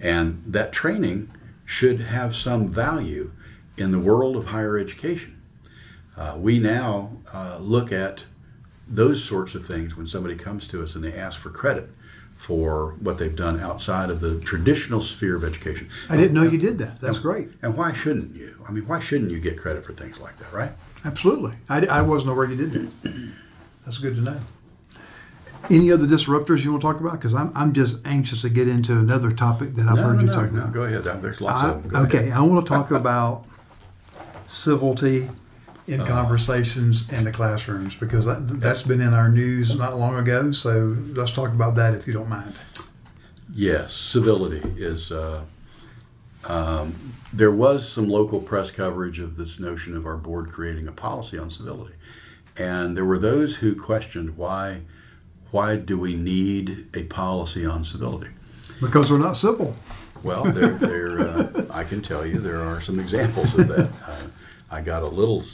[0.01, 1.31] and that training
[1.65, 3.33] should have some value
[3.77, 5.41] in the world of higher education.
[6.17, 8.25] Uh, we now uh, look at
[8.87, 11.91] those sorts of things when somebody comes to us and they ask for credit
[12.37, 15.89] for what they've done outside of the traditional sphere of education.
[16.11, 16.99] I didn't know you did that.
[16.99, 17.49] That's and, great.
[17.63, 18.63] And why shouldn't you?
[18.69, 20.73] I mean, why shouldn't you get credit for things like that, right?
[21.05, 21.53] Absolutely.
[21.69, 23.33] I, I wasn't aware you did that.
[23.85, 24.41] That's good to know.
[25.71, 27.13] Any other disruptors you want to talk about?
[27.13, 30.21] Because I'm, I'm just anxious to get into another topic that I've no, heard no,
[30.21, 30.73] you no, talk about.
[30.73, 31.05] Go ahead.
[31.23, 31.93] There's lots I, of them.
[31.93, 32.33] Go okay, ahead.
[32.33, 33.47] I want to talk about
[34.47, 35.29] civility
[35.87, 40.17] in uh, conversations in the classrooms because that, that's been in our news not long
[40.17, 40.53] ago.
[40.53, 42.59] So let's talk about that if you don't mind.
[43.53, 45.13] Yes, civility is.
[45.13, 45.45] Uh,
[46.47, 46.95] um,
[47.33, 51.39] there was some local press coverage of this notion of our board creating a policy
[51.39, 51.95] on civility,
[52.57, 54.83] and there were those who questioned why.
[55.55, 58.31] Why do we need a policy on civility?
[58.81, 59.77] Because we're not civil.
[60.25, 63.89] Well, there, there, uh, I can tell you there are some examples of that.
[64.05, 64.27] Uh,
[64.69, 65.45] I got a little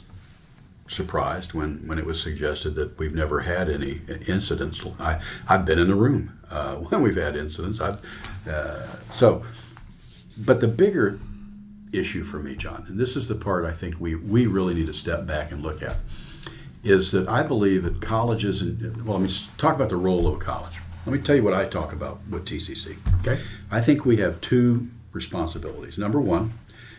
[0.87, 4.83] surprised when, when it was suggested that we've never had any incidents.
[4.99, 7.79] I, I've been in the room uh, when we've had incidents.
[7.79, 8.03] I've,
[8.49, 9.45] uh, so,
[10.47, 11.21] but the bigger
[11.93, 14.87] issue for me, John, and this is the part I think we, we really need
[14.87, 15.99] to step back and look at,
[16.83, 20.35] is that I believe that colleges, and well, let me talk about the role of
[20.35, 20.79] a college.
[21.07, 22.97] Let me tell you what I talk about with TCC.
[23.21, 23.43] Okay.
[23.71, 25.99] I think we have two responsibilities.
[25.99, 26.51] Number one,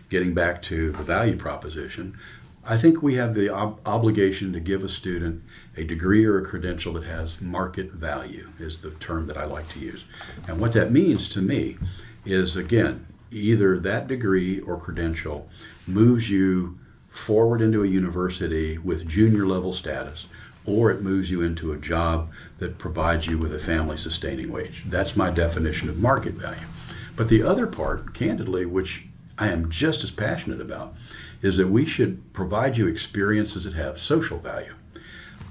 [0.09, 2.17] getting back to the value proposition,
[2.63, 5.43] I think we have the ob- obligation to give a student
[5.75, 9.67] a degree or a credential that has market value, is the term that I like
[9.69, 10.03] to use.
[10.47, 11.77] And what that means to me
[12.25, 15.49] is, again, either that degree or credential
[15.87, 16.77] moves you
[17.11, 20.27] forward into a university with junior level status
[20.65, 24.83] or it moves you into a job that provides you with a family sustaining wage.
[24.85, 26.67] That's my definition of market value.
[27.15, 29.05] But the other part, candidly, which
[29.37, 30.95] I am just as passionate about,
[31.41, 34.75] is that we should provide you experiences that have social value.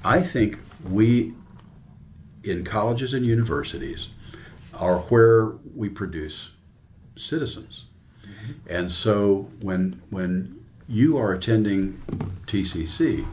[0.04, 1.34] I think we,
[2.44, 4.10] in colleges and universities,
[4.74, 6.52] are where we produce
[7.16, 7.86] citizens.
[8.22, 8.52] Mm-hmm.
[8.70, 10.59] And so when, when
[10.90, 11.92] you are attending
[12.46, 13.24] TCC,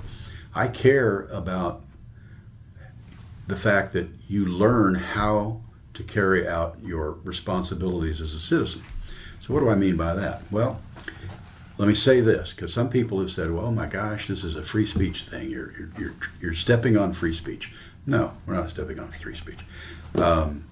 [0.54, 1.82] I care about
[3.48, 5.62] the fact that you learn how
[5.96, 8.84] to carry out your responsibilities as a citizen.
[9.42, 10.44] So, what do I mean by that?
[10.52, 10.80] Well,
[11.78, 14.64] let me say this, because some people have said, well, my gosh, this is a
[14.64, 15.50] free speech thing.
[15.50, 17.74] You're, you're, you're, you're stepping on free speech.
[18.06, 19.60] No, we're not stepping on free speech.
[20.16, 20.66] Um,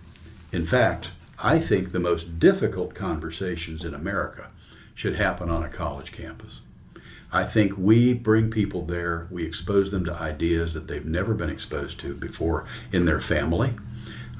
[0.51, 4.49] in fact, I think the most difficult conversations in America
[4.93, 6.61] should happen on a college campus.
[7.35, 11.49] I think we bring people there, we expose them to ideas that they've never been
[11.49, 13.73] exposed to before in their family.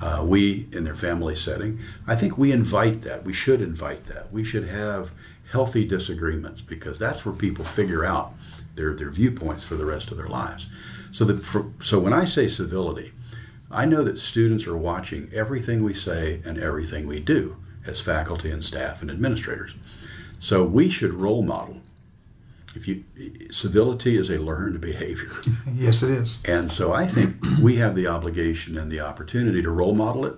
[0.02, 3.26] Uh, we, in their family setting, I think we invite that.
[3.26, 4.32] We should invite that.
[4.32, 5.12] We should have
[5.52, 8.32] healthy disagreements because that's where people figure out
[8.76, 10.68] their, their viewpoints for the rest of their lives.
[11.12, 13.12] So, that for, so when I say civility,
[13.70, 18.52] I know that students are watching everything we say and everything we do as faculty
[18.52, 19.74] and staff and administrators.
[20.40, 21.82] So we should role model
[22.76, 23.04] if you
[23.52, 25.32] civility is a learned behavior.
[25.74, 26.40] yes, it is.
[26.48, 30.36] And so I think we have the obligation and the opportunity to role model it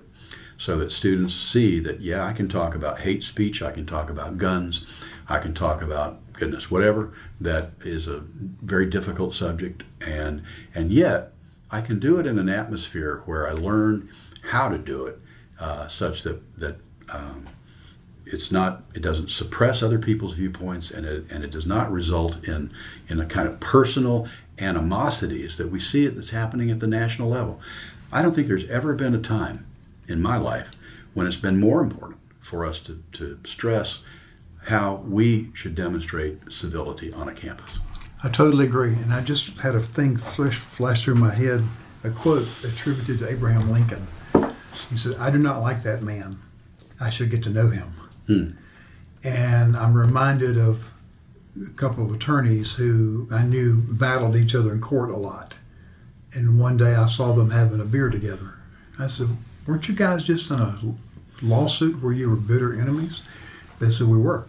[0.58, 4.10] so that students see that yeah, I can talk about hate speech, I can talk
[4.10, 4.86] about guns,
[5.30, 10.44] I can talk about goodness whatever that is a very difficult subject and
[10.76, 11.34] and yet
[11.72, 14.10] I can do it in an atmosphere where I learn
[14.52, 15.20] how to do it
[15.60, 16.78] uh, such that that
[17.10, 17.48] um,
[18.32, 22.48] it's not it doesn't suppress other people's viewpoints and it, and it does not result
[22.48, 22.72] in
[23.08, 24.28] in a kind of personal
[24.60, 27.60] animosities that we see it that's happening at the national level.
[28.12, 29.66] I don't think there's ever been a time
[30.08, 30.72] in my life
[31.14, 34.02] when it's been more important for us to, to stress
[34.66, 37.80] how we should demonstrate civility on a campus.
[38.24, 41.64] I totally agree and i just had a thing flash, flash through my head
[42.04, 44.08] a quote attributed to abraham lincoln.
[44.90, 46.40] He said i do not like that man.
[47.00, 47.90] I should get to know him
[48.28, 48.50] Hmm.
[49.24, 50.92] And I'm reminded of
[51.66, 55.56] a couple of attorneys who I knew battled each other in court a lot.
[56.34, 58.60] And one day I saw them having a beer together.
[59.00, 59.28] I said,
[59.66, 60.78] Weren't you guys just in a
[61.42, 63.24] lawsuit where you were bitter enemies?
[63.80, 64.46] They said, We were.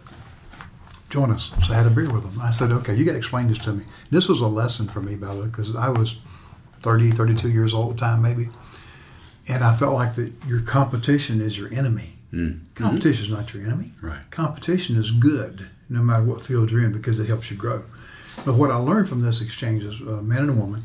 [1.09, 1.51] Join us.
[1.65, 2.41] So I had a beer with them.
[2.41, 3.85] I said, Okay, you got to explain this to me.
[4.11, 6.19] This was a lesson for me, by the way, because I was
[6.81, 8.49] 30, 32 years old at the time, maybe.
[9.49, 12.13] And I felt like that your competition is your enemy.
[12.33, 12.73] Mm.
[12.75, 13.91] Competition is not your enemy.
[14.01, 14.29] Right.
[14.29, 17.83] Competition is good, no matter what field you're in, because it helps you grow.
[18.45, 20.83] But what I learned from this exchange as a man and a woman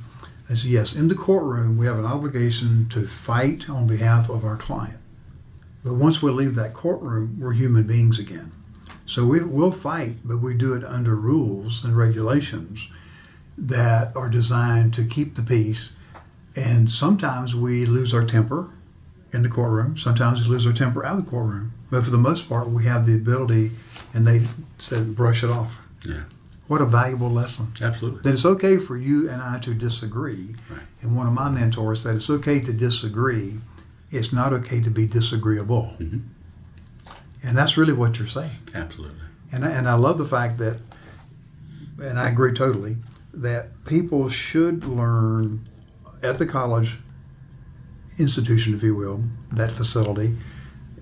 [0.48, 4.56] is yes, in the courtroom, we have an obligation to fight on behalf of our
[4.56, 4.98] client.
[5.84, 8.52] But once we leave that courtroom, we're human beings again.
[9.06, 12.88] So we, will fight, but we do it under rules and regulations
[13.58, 15.96] that are designed to keep the peace.
[16.56, 18.70] And sometimes we lose our temper
[19.34, 19.96] in the courtroom.
[19.98, 21.72] Sometimes we lose our temper out of the courtroom.
[21.90, 23.72] But for the most part, we have the ability,
[24.14, 24.42] and they
[24.78, 25.80] said, brush it off.
[26.06, 26.22] Yeah.
[26.68, 27.66] What a valuable lesson.
[27.82, 28.22] Absolutely.
[28.22, 30.54] That it's okay for you and I to disagree.
[30.70, 30.80] Right.
[31.02, 33.58] And one of my mentors said, it's okay to disagree.
[34.10, 35.94] It's not okay to be disagreeable.
[35.98, 36.20] Mm-hmm.
[37.46, 38.58] And that's really what you're saying.
[38.74, 39.18] Absolutely.
[39.52, 40.78] And I, and I love the fact that,
[42.00, 42.96] and I agree totally,
[43.34, 45.64] that people should learn
[46.22, 46.96] at the college
[48.18, 50.36] institution, if you will, that facility,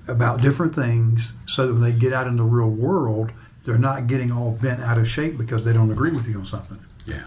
[0.08, 3.32] about different things so that when they get out in the real world,
[3.64, 6.46] they're not getting all bent out of shape because they don't agree with you on
[6.46, 6.78] something.
[7.06, 7.24] Yeah.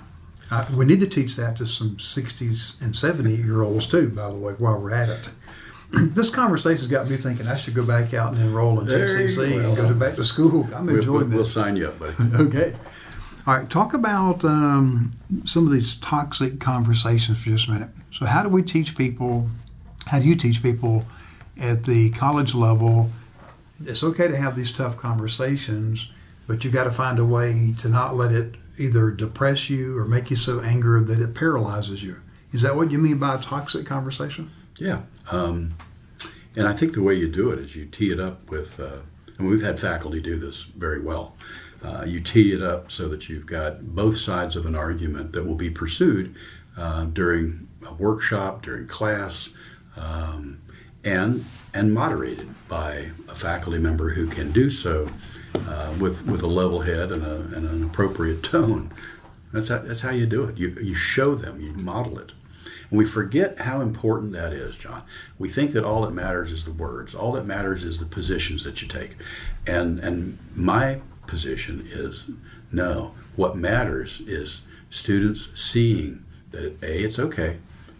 [0.51, 4.29] Uh, we need to teach that to some 60s and 70 year olds too, by
[4.29, 5.29] the way, while we're at it.
[5.91, 9.65] this conversation's got me thinking I should go back out and enroll in There TCC
[9.65, 10.67] and go to back to school.
[10.75, 12.15] I'm We'll, enjoying we'll, we'll sign you up, buddy.
[12.35, 12.73] Okay.
[13.47, 13.69] All right.
[13.69, 15.11] Talk about um,
[15.45, 17.89] some of these toxic conversations for just a minute.
[18.11, 19.47] So, how do we teach people?
[20.05, 21.05] How do you teach people
[21.59, 23.09] at the college level?
[23.83, 26.11] It's okay to have these tough conversations,
[26.47, 30.05] but you've got to find a way to not let it either depress you or
[30.05, 32.17] make you so angry that it paralyzes you.
[32.51, 34.51] Is that what you mean by a toxic conversation?
[34.77, 35.01] Yeah.
[35.31, 35.75] Um,
[36.55, 39.01] and I think the way you do it is you tee it up with, uh,
[39.37, 41.35] and we've had faculty do this very well.
[41.83, 45.45] Uh, you tee it up so that you've got both sides of an argument that
[45.45, 46.35] will be pursued
[46.77, 49.49] uh, during a workshop, during class,
[49.97, 50.61] um,
[51.03, 51.43] and
[51.73, 55.07] and moderated by a faculty member who can do so
[55.55, 58.91] uh, with with a level head and, a, and an appropriate tone.
[59.53, 60.57] That's how, that's how you do it.
[60.57, 62.33] You, you show them, you model it.
[62.89, 65.03] And we forget how important that is, John.
[65.39, 67.15] We think that all that matters is the words.
[67.15, 69.15] All that matters is the positions that you take.
[69.65, 72.29] And and my position is
[72.71, 73.13] no.
[73.35, 77.57] What matters is students seeing that a it's okay,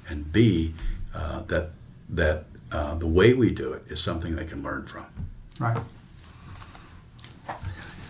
[0.09, 0.73] and b
[1.15, 1.71] uh, that
[2.09, 5.05] that uh, the way we do it is something they can learn from.
[5.59, 5.77] Right.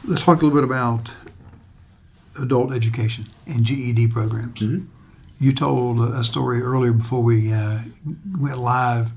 [0.07, 1.11] Let's talk a little bit about
[2.39, 4.59] adult education and GED programs.
[4.59, 4.85] Mhm.
[5.39, 7.79] You told a story earlier before we uh,
[8.39, 9.11] went live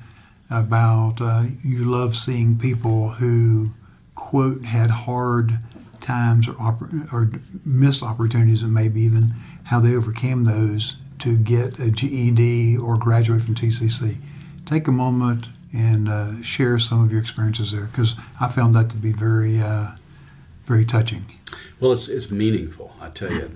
[0.51, 3.70] about uh, you love seeing people who
[4.14, 5.59] quote had hard
[6.01, 7.31] times or oppor- or
[7.64, 9.33] missed opportunities and maybe even
[9.64, 14.16] how they overcame those to get a GED or graduate from TCC.
[14.69, 18.91] Take a moment and uh, share some of your experiences there because I found that
[18.91, 19.93] to be very, uh,
[20.66, 21.23] very touching.
[21.81, 22.93] Well, it's, it's meaningful.
[23.01, 23.51] I tell you,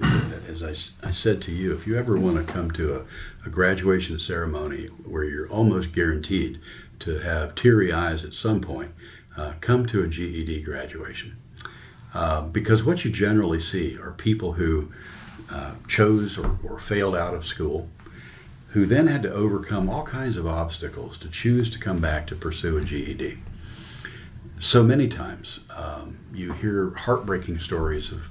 [0.49, 0.71] as I,
[1.07, 3.05] I said to you, if you ever want to come to a,
[3.45, 6.59] a graduation ceremony where you're almost guaranteed
[7.01, 8.93] to have teary eyes at some point,
[9.37, 11.37] uh, come to a GED graduation.
[12.15, 14.91] Uh, because what you generally see are people who
[15.53, 17.91] uh, chose or, or failed out of school,
[18.73, 22.35] who then had to overcome all kinds of obstacles to choose to come back to
[22.35, 23.39] pursue a GED
[24.63, 28.31] so many times um, you hear heartbreaking stories of,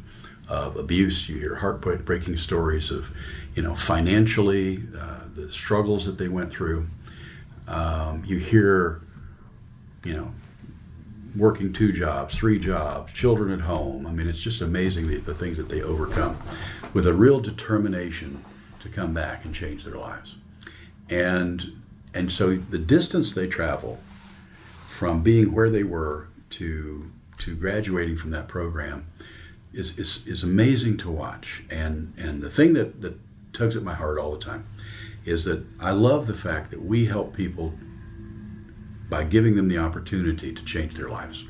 [0.50, 3.14] of abuse you hear heartbreaking stories of
[3.54, 6.86] you know financially uh, the struggles that they went through.
[7.68, 9.02] Um, you hear
[10.06, 10.32] you know
[11.38, 14.08] working two jobs three jobs children at home.
[14.08, 16.38] I mean it's just amazing the, the things that they overcome
[16.94, 18.42] with a real determination
[18.82, 20.38] to come back and change their lives
[21.10, 21.74] and
[22.14, 24.00] and so the distance they travel
[24.88, 29.08] from being where they were to to graduating from that program
[29.74, 31.64] is, is, is amazing to watch.
[31.70, 33.18] And and the thing that, that
[33.54, 34.66] tugs at my heart all the time
[35.26, 37.74] is that I love the fact that we help people
[39.10, 41.44] by giving them the opportunity to change their lives.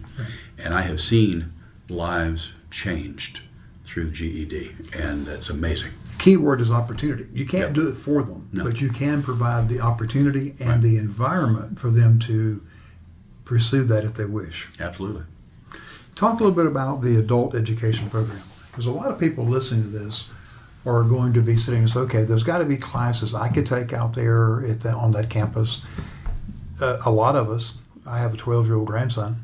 [0.64, 1.54] And I have seen
[1.90, 3.42] lives changed
[3.84, 5.92] through GED, and that's amazing.
[6.22, 7.26] Key word is opportunity.
[7.34, 7.74] You can't Yep.
[7.74, 8.64] do it for them, No.
[8.64, 10.82] but you can provide the opportunity and Right.
[10.84, 12.62] the environment for them to
[13.44, 14.70] pursue that if they wish.
[14.80, 15.24] Absolutely.
[16.14, 18.38] Talk a little bit about the adult education program.
[18.70, 20.26] Because a lot of people listening to this
[20.86, 23.66] are going to be sitting and say, okay, there's got to be classes I could
[23.66, 25.82] take out there at the, on that campus.
[26.80, 27.74] Uh, a lot of us,
[28.06, 29.38] I have a 12 year old grandson.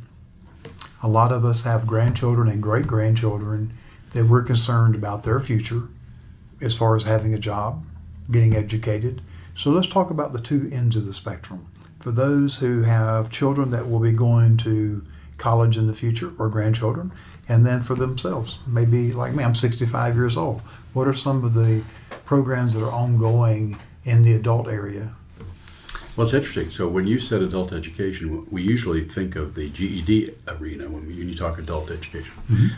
[1.02, 3.72] A lot of us have grandchildren and great grandchildren
[4.12, 5.84] that we're concerned about their future
[6.62, 7.84] as far as having a job,
[8.30, 9.22] getting educated.
[9.56, 11.68] So let's talk about the two ends of the spectrum.
[12.00, 15.04] For those who have children that will be going to
[15.38, 17.12] college in the future or grandchildren,
[17.50, 20.62] and then for themselves, maybe like me, I'm 65 years old.
[20.94, 21.84] What are some of the
[22.26, 25.16] programs that are ongoing in the adult area?
[26.18, 26.72] Well, it's interesting.
[26.72, 31.14] So when you said adult education, we usually think of the GED arena when, we,
[31.16, 32.34] when you talk adult education,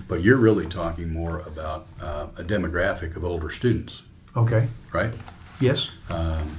[0.10, 4.04] but you're really talking more about uh, a demographic of older students,
[4.36, 4.68] Okay.
[4.94, 5.12] right?
[5.62, 5.90] Yes.
[6.10, 6.50] Um,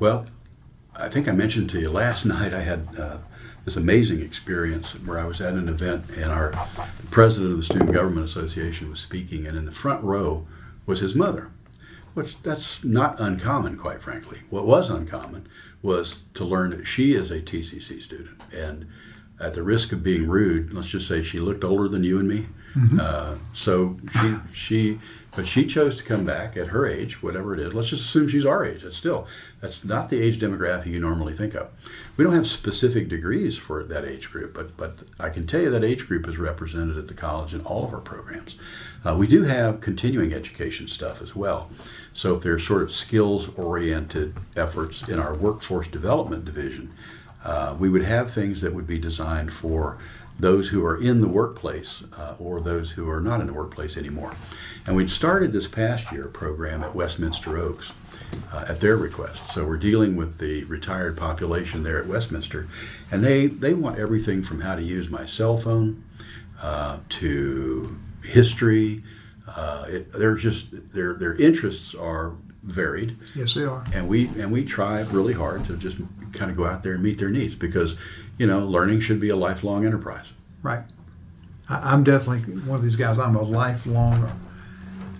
[0.00, 0.24] well,
[0.96, 3.18] I think I mentioned to you last night I had uh,
[3.66, 6.52] this amazing experience where I was at an event and our
[7.10, 10.46] president of the Student Government Association was speaking, and in the front row
[10.86, 11.50] was his mother,
[12.14, 14.38] which that's not uncommon, quite frankly.
[14.48, 15.46] What was uncommon
[15.82, 18.86] was to learn that she is a TCC student, and
[19.40, 22.28] at the risk of being rude, let's just say she looked older than you and
[22.28, 22.46] me.
[23.00, 24.98] Uh, so she she
[25.34, 27.72] but she chose to come back at her age, whatever it is.
[27.72, 28.82] Let's just assume she's our age.
[28.82, 29.26] That's still
[29.60, 31.68] that's not the age demographic you normally think of.
[32.16, 35.70] We don't have specific degrees for that age group, but but I can tell you
[35.70, 38.56] that age group is represented at the college in all of our programs.
[39.04, 41.70] Uh, we do have continuing education stuff as well.
[42.12, 46.92] So if there's sort of skills oriented efforts in our workforce development division,
[47.44, 49.96] uh, we would have things that would be designed for
[50.40, 53.96] those who are in the workplace uh, or those who are not in the workplace
[53.96, 54.34] anymore.
[54.86, 57.92] And we started this past year program at Westminster Oaks
[58.52, 59.46] uh, at their request.
[59.46, 62.66] So we're dealing with the retired population there at Westminster,
[63.10, 66.04] and they, they want everything from how to use my cell phone
[66.62, 69.02] uh, to history.
[69.46, 73.16] Uh, it, they're just their their interests are varied.
[73.34, 73.84] Yes, they are.
[73.94, 75.98] And we and we try really hard to just
[76.32, 77.96] kind of go out there and meet their needs because
[78.40, 80.32] you know learning should be a lifelong enterprise.
[80.62, 80.82] Right.
[81.68, 83.18] I'm definitely one of these guys.
[83.18, 84.28] I'm a lifelong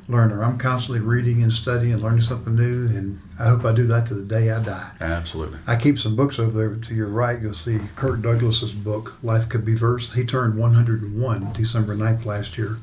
[0.09, 0.43] learner.
[0.43, 4.07] I'm constantly reading and studying and learning something new, and I hope I do that
[4.07, 4.91] to the day I die.
[5.01, 5.59] Absolutely.
[5.69, 7.41] I keep some books over there to your right.
[7.41, 10.15] You'll see Kirk Douglas's book, Life Could Be Verse.
[10.15, 12.79] He turned 101 December 9th last year.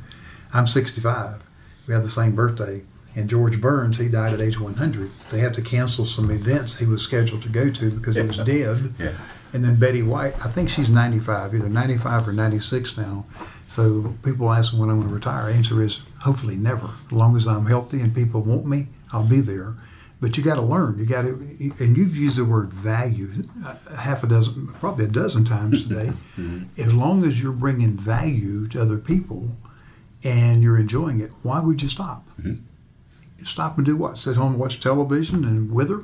[0.53, 1.43] I'm 65.
[1.87, 2.83] We have the same birthday.
[3.15, 5.09] And George Burns, he died at age 100.
[5.31, 8.37] They had to cancel some events he was scheduled to go to because he was
[8.45, 8.93] dead.
[8.99, 9.17] Yeah.
[9.53, 13.25] And then Betty White, I think she's 95, either 95 or 96 now.
[13.67, 15.49] So people ask me when I'm going to retire.
[15.49, 16.89] Answer is hopefully never.
[17.05, 19.75] As long as I'm healthy and people want me, I'll be there.
[20.19, 20.97] But you got to learn.
[20.97, 21.29] You got to,
[21.79, 23.29] and you've used the word value
[23.65, 26.11] uh, half a dozen, probably a dozen times today.
[26.77, 29.49] As long as you're bringing value to other people
[30.23, 32.27] and you're enjoying it, why would you stop?
[33.43, 34.17] Stop and do what?
[34.17, 36.01] Sit home and watch television and wither?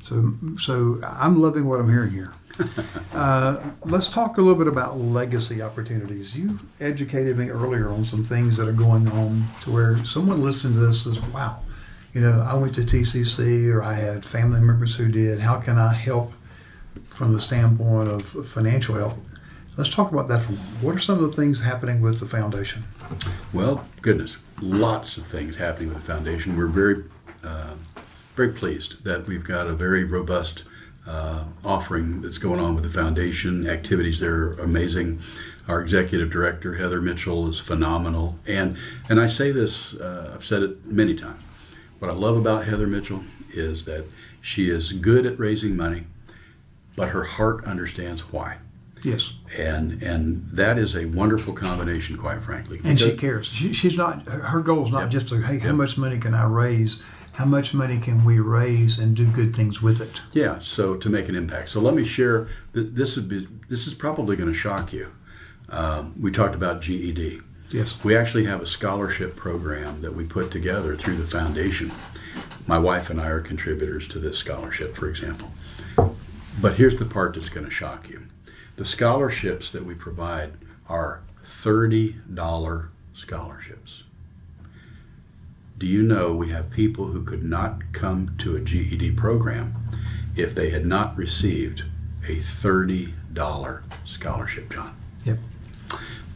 [0.00, 2.32] So, so I'm loving what I'm hearing here.
[3.12, 6.38] Uh, let's talk a little bit about legacy opportunities.
[6.38, 10.74] You educated me earlier on some things that are going on to where someone listening
[10.74, 11.58] to this says, wow,
[12.14, 15.40] you know, I went to TCC or I had family members who did.
[15.40, 16.32] How can I help
[17.06, 19.18] from the standpoint of financial help?
[19.76, 20.82] Let's talk about that for a moment.
[20.82, 22.84] What are some of the things happening with the foundation?
[23.52, 26.56] Well, goodness, lots of things happening with the foundation.
[26.56, 27.04] We're very,
[27.44, 27.74] uh,
[28.34, 30.64] very pleased that we've got a very robust
[31.08, 33.66] uh, offering that's going on with the foundation.
[33.68, 35.20] Activities there are amazing.
[35.68, 38.76] Our executive director Heather Mitchell is phenomenal, and
[39.08, 41.42] and I say this, uh, I've said it many times.
[42.00, 43.20] What I love about Heather Mitchell
[43.50, 44.04] is that
[44.40, 46.04] she is good at raising money,
[46.96, 48.56] but her heart understands why
[49.04, 49.34] Yes.
[49.58, 52.78] and and that is a wonderful combination, quite frankly.
[52.84, 53.46] And she cares.
[53.46, 54.26] She, she's not.
[54.26, 55.10] Her goal is not Yep.
[55.10, 57.02] just to hey, how much money can I raise?
[57.34, 60.20] How much money can we raise and do good things with it?
[60.32, 61.70] yeah, so to make an impact.
[61.70, 62.48] So let me share.
[62.72, 63.46] This would be.
[63.68, 65.12] This is probably going to shock you.
[65.68, 67.40] Um, we talked about GED.
[67.72, 68.02] Yes.
[68.02, 71.92] We actually have a scholarship program that we put together through the foundation.
[72.66, 75.50] My wife and I are contributors to this scholarship, for example.
[76.60, 78.26] But here's the part that's going to shock you.
[78.76, 80.52] The scholarships that we provide
[80.88, 84.04] are $30 scholarships.
[85.80, 89.74] Do you know we have people who could not come to a GED program
[90.36, 91.84] if they had not received
[92.24, 94.94] a $30 scholarship, John?
[95.24, 95.38] Yep.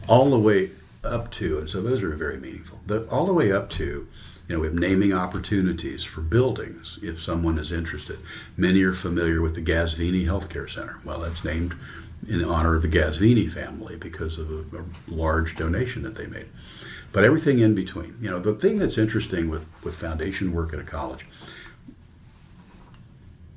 [0.07, 0.71] all the way
[1.03, 2.79] up to, and so those are very meaningful.
[2.87, 4.07] The, all the way up to,
[4.47, 8.17] you know, we have naming opportunities for buildings if someone is interested.
[8.57, 10.97] Many are familiar with the Ghazvini Healthcare Center.
[11.05, 11.75] Well, that's named
[12.27, 16.47] in honor of the Ghazvini family because of a, a large donation that they made.
[17.15, 20.79] But everything in between, you know, the thing that's interesting with, with foundation work at
[20.79, 21.25] a college,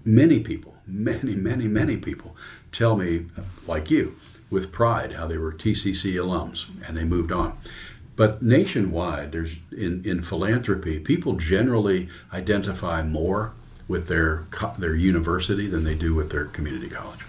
[0.05, 2.37] many people, many, many, many people
[2.71, 3.27] tell me,
[3.67, 4.15] like you,
[4.49, 7.59] with pride, how they were TCC alums and they moved on.
[8.15, 13.55] But nationwide, there's in, in philanthropy, people generally identify more
[13.89, 14.45] with their
[14.79, 17.25] their university than they do with their community college.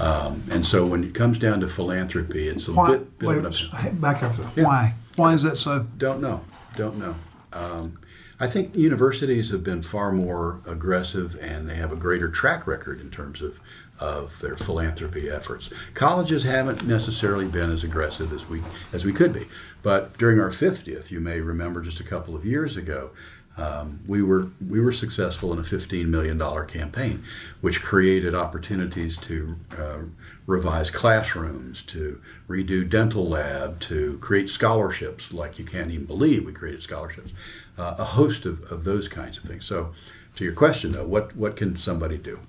[0.00, 2.96] Um, and so when it comes down to philanthropy, it's a Why?
[2.96, 4.32] bit, bit Wait, back up.
[4.56, 4.64] Yeah.
[4.64, 4.94] Why?
[5.16, 5.86] Why is that so?
[5.96, 6.40] don't know.
[6.76, 7.14] Don't know.
[7.52, 7.98] Um,
[8.40, 13.00] I think universities have been far more aggressive and they have a greater track record
[13.00, 13.60] in terms of,
[14.00, 15.70] of their philanthropy efforts.
[15.94, 18.60] Colleges haven't necessarily been as aggressive as we
[18.92, 19.46] as we could be.
[19.82, 23.10] But during our 50th, you may remember just a couple of years ago,
[23.56, 27.22] um, we were we were successful in a 15 million dollar campaign,
[27.60, 29.98] which created opportunities to uh,
[30.46, 36.52] revise classrooms, to redo dental lab, to create scholarships like you can't even believe we
[36.52, 37.32] created scholarships,
[37.78, 39.64] uh, a host of, of those kinds of things.
[39.64, 39.94] So,
[40.36, 42.40] to your question though, what what can somebody do?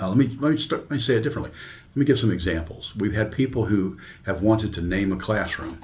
[0.00, 1.52] Uh, let me let me, start, let me say it differently.
[1.90, 2.94] Let me give some examples.
[2.96, 5.78] We've had people who have wanted to name a classroom,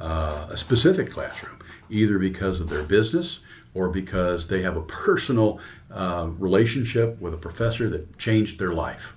[0.00, 1.55] uh, a specific classroom,
[1.90, 3.40] either because of their business
[3.74, 5.60] or because they have a personal
[5.90, 9.16] uh, relationship with a professor that changed their life,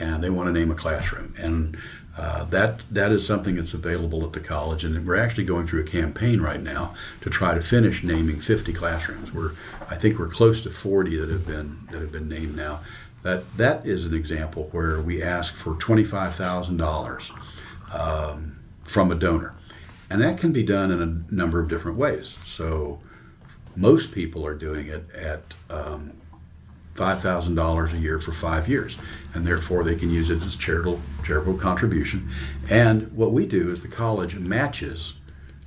[0.00, 1.34] and they want to name a classroom.
[1.38, 1.76] And
[2.16, 5.82] uh, that that is something that's available at the college, and we're actually going through
[5.82, 9.32] a campaign right now to try to finish naming 50 classrooms.
[9.32, 9.52] We're
[9.90, 12.80] I think we're close to 40 that have been that have been named now.
[13.22, 17.32] That that is an example where we ask for twenty-five thousand um, dollars
[18.84, 19.54] from a donor,
[20.10, 22.38] and that can be done in a number of different ways.
[22.44, 23.00] So
[23.76, 26.12] most people are doing it at um,
[26.94, 28.98] five thousand dollars a year for five years,
[29.34, 32.28] and therefore they can use it as charitable charitable contribution.
[32.70, 35.14] And what we do is the college matches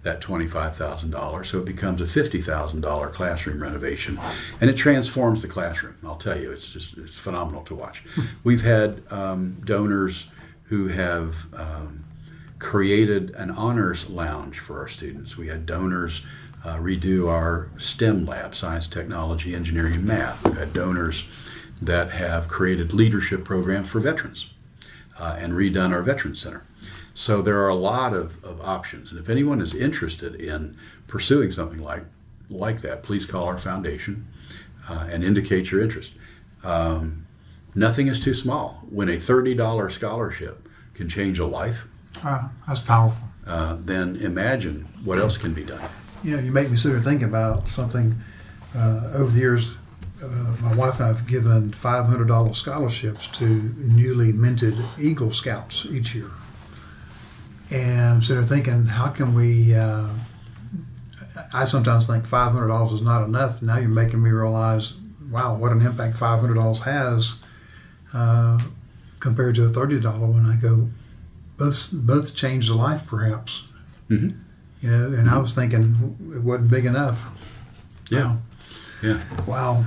[0.03, 1.45] that $25,000.
[1.45, 4.17] So it becomes a $50,000 classroom renovation.
[4.59, 5.95] And it transforms the classroom.
[6.03, 8.03] I'll tell you, it's just it's phenomenal to watch.
[8.43, 10.29] We've had um, donors
[10.63, 12.03] who have um,
[12.61, 15.35] created an honors lounge for our students.
[15.35, 16.25] We had donors
[16.63, 20.45] uh, redo our STEM lab, science, technology, engineering, and math.
[20.45, 21.25] We've had donors
[21.81, 24.47] that have created leadership programs for veterans
[25.19, 26.63] uh, and redone our Veterans Center.
[27.15, 29.09] So there are a lot of, of options.
[29.09, 32.03] And if anyone is interested in pursuing something like,
[32.47, 34.27] like that, please call our foundation
[34.87, 36.15] uh, and indicate your interest.
[36.63, 37.25] Um,
[37.73, 38.83] nothing is too small.
[38.87, 41.87] When a $30 scholarship can change a life,
[42.23, 43.27] uh, that's powerful.
[43.45, 45.81] Uh, then imagine what else can be done.
[46.23, 48.15] You know, you make me sit there thinking about something
[48.75, 49.75] uh, over the years.
[50.23, 53.45] Uh, my wife and I have given $500 scholarships to
[53.77, 56.29] newly minted Eagle Scouts each year
[57.71, 59.73] and so they're thinking, how can we?
[59.73, 60.07] Uh,
[61.53, 63.61] I sometimes think five hundred dollars is not enough.
[63.61, 64.93] Now you're making me realize,
[65.29, 67.41] wow, what an impact five hundred dollars has
[68.13, 68.59] uh,
[69.19, 70.45] compared to a thirty dollar one.
[70.45, 70.89] I go,
[71.61, 73.63] both both changed a life, perhaps.
[74.09, 74.29] Mm-hmm.
[74.81, 77.29] You know, and I was thinking it wasn't big enough.
[78.09, 78.23] Yeah.
[78.23, 78.37] Wow.
[79.03, 79.19] Yeah.
[79.47, 79.85] Wow.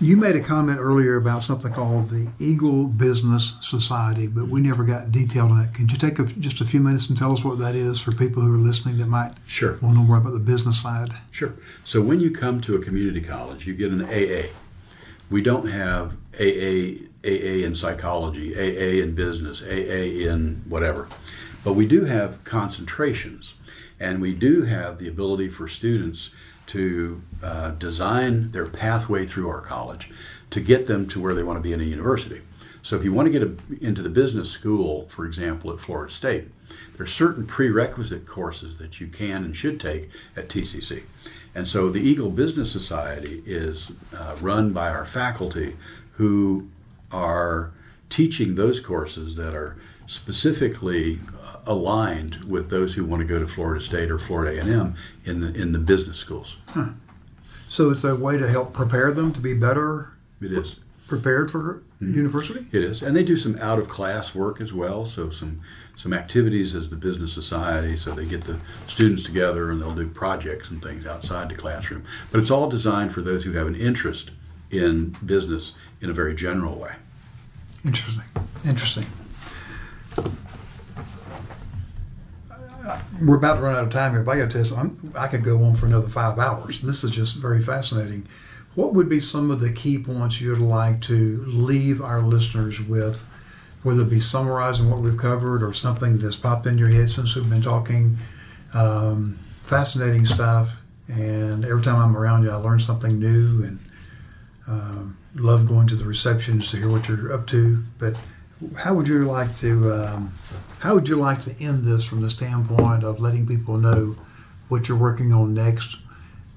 [0.00, 4.82] You made a comment earlier about something called the Eagle Business Society, but we never
[4.82, 5.74] got detailed on that.
[5.74, 8.10] Could you take a, just a few minutes and tell us what that is for
[8.10, 9.78] people who are listening that might sure.
[9.80, 11.10] want to know more about the business side?
[11.30, 11.54] Sure.
[11.84, 14.48] So when you come to a community college, you get an AA.
[15.30, 21.08] We don't have AA, AA in psychology, AA in business, AA in whatever,
[21.64, 23.54] but we do have concentrations,
[24.00, 26.30] and we do have the ability for students
[26.66, 30.10] to uh, design their pathway through our college
[30.50, 32.40] to get them to where they want to be in a university.
[32.82, 36.12] So if you want to get a, into the business school, for example, at Florida
[36.12, 36.48] State,
[36.96, 41.04] there are certain prerequisite courses that you can and should take at TCC.
[41.54, 45.76] And so the Eagle Business Society is uh, run by our faculty
[46.12, 46.68] who
[47.12, 47.72] are
[48.08, 53.46] teaching those courses that are specifically uh, aligned with those who want to go to
[53.46, 54.94] Florida State or Florida A&M
[55.24, 56.58] in the in the business schools.
[56.68, 56.88] Huh.
[57.68, 60.12] So it's a way to help prepare them to be better.
[60.42, 62.14] It is prepared for mm-hmm.
[62.14, 62.66] university.
[62.72, 65.06] It is, and they do some out of class work as well.
[65.06, 65.60] So some
[65.96, 67.96] some activities as the business society.
[67.96, 68.58] So they get the
[68.88, 72.04] students together and they'll do projects and things outside the classroom.
[72.30, 74.30] But it's all designed for those who have an interest
[74.70, 76.92] in business in a very general way.
[77.84, 78.24] Interesting.
[78.66, 79.06] Interesting.
[83.24, 85.28] We're about to run out of time here, but I got to tell you, I
[85.28, 86.80] could go on for another five hours.
[86.80, 88.26] This is just very fascinating.
[88.74, 93.28] What would be some of the key points you'd like to leave our listeners with,
[93.82, 97.36] whether it be summarizing what we've covered or something that's popped in your head since
[97.36, 98.16] we've been talking?
[98.74, 103.78] Um, fascinating stuff, and every time I'm around you, I learn something new, and
[104.66, 107.82] um, love going to the receptions to hear what you're up to.
[107.98, 108.16] But
[108.78, 110.32] how would you like to um,
[110.80, 114.16] how would you like to end this from the standpoint of letting people know
[114.68, 115.98] what you're working on next,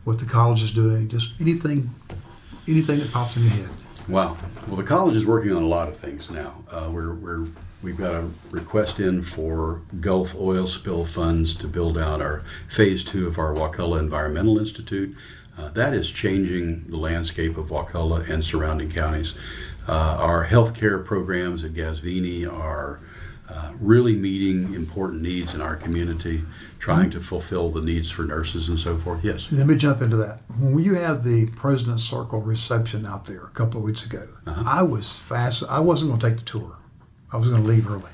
[0.03, 1.89] what the college is doing, just anything
[2.67, 3.69] anything that pops in your head?
[4.07, 4.37] Wow.
[4.67, 6.63] Well, the college is working on a lot of things now.
[6.71, 7.47] Uh, we're, we're
[7.81, 13.03] we've got a request in for Gulf oil spill funds to build out our phase
[13.03, 15.15] two of our Wakulla Environmental Institute.
[15.57, 19.33] Uh, that is changing the landscape of Wakulla and surrounding counties.
[19.87, 22.99] Uh, our healthcare programs at Ghazvini are
[23.49, 26.41] uh, really meeting important needs in our community,
[26.79, 29.23] trying to fulfill the needs for nurses and so forth.
[29.23, 29.51] Yes.
[29.51, 30.39] Let me jump into that.
[30.59, 34.63] When you had the President's Circle reception out there a couple of weeks ago, uh-huh.
[34.65, 35.63] I was fast.
[35.69, 36.77] I wasn't going to take the tour.
[37.31, 38.11] I was going to leave early.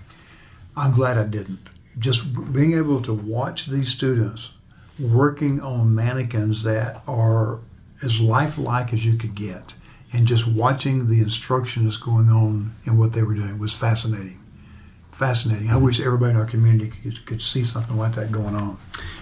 [0.76, 1.70] I'm glad I didn't.
[1.98, 4.52] Just being able to watch these students
[5.00, 7.60] working on mannequins that are
[8.04, 9.76] as lifelike as you could get
[10.14, 14.40] and just watching the instruction that's going on and what they were doing was fascinating.
[15.12, 15.70] Fascinating.
[15.70, 18.78] I wish everybody in our community could, could see something like that going on.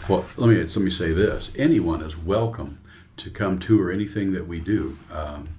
[0.07, 2.79] Well, let me let me say this: anyone is welcome
[3.17, 4.97] to come tour anything that we do.
[5.11, 5.49] Um,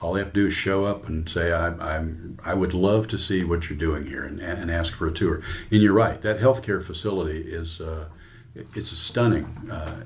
[0.00, 3.06] all they have to do is show up and say, I, I'm, I would love
[3.08, 5.42] to see what you're doing here and, and ask for a tour.
[5.70, 8.08] And you're right, that healthcare facility is uh,
[8.54, 10.02] it's a stunning uh,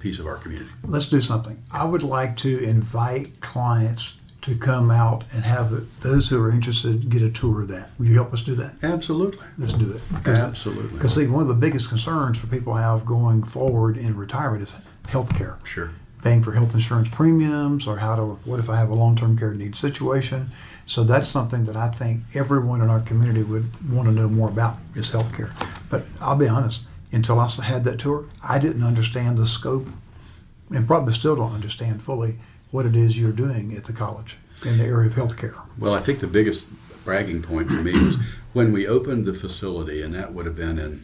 [0.00, 0.70] piece of our community.
[0.84, 1.58] Let's do something.
[1.72, 7.10] I would like to invite clients to come out and have those who are interested
[7.10, 7.90] get a tour of that.
[7.98, 8.74] Would you help us do that?
[8.82, 9.46] Absolutely.
[9.58, 10.00] Let's do it.
[10.14, 10.94] Because Absolutely.
[10.94, 14.76] Because see, one of the biggest concerns for people have going forward in retirement is
[15.08, 15.58] health care.
[15.64, 15.90] Sure.
[16.22, 19.38] Paying for health insurance premiums, or how to, what if I have a long term
[19.38, 20.50] care need situation?
[20.84, 24.48] So that's something that I think everyone in our community would want to know more
[24.48, 25.52] about is health care.
[25.88, 26.82] But I'll be honest,
[27.12, 29.86] until I had that tour, I didn't understand the scope
[30.70, 32.36] and probably still don't understand fully
[32.70, 35.60] what it is you're doing at the college in the area of healthcare.
[35.78, 36.66] Well, I think the biggest
[37.04, 38.16] bragging point for me was
[38.52, 41.00] when we opened the facility, and that would have been in,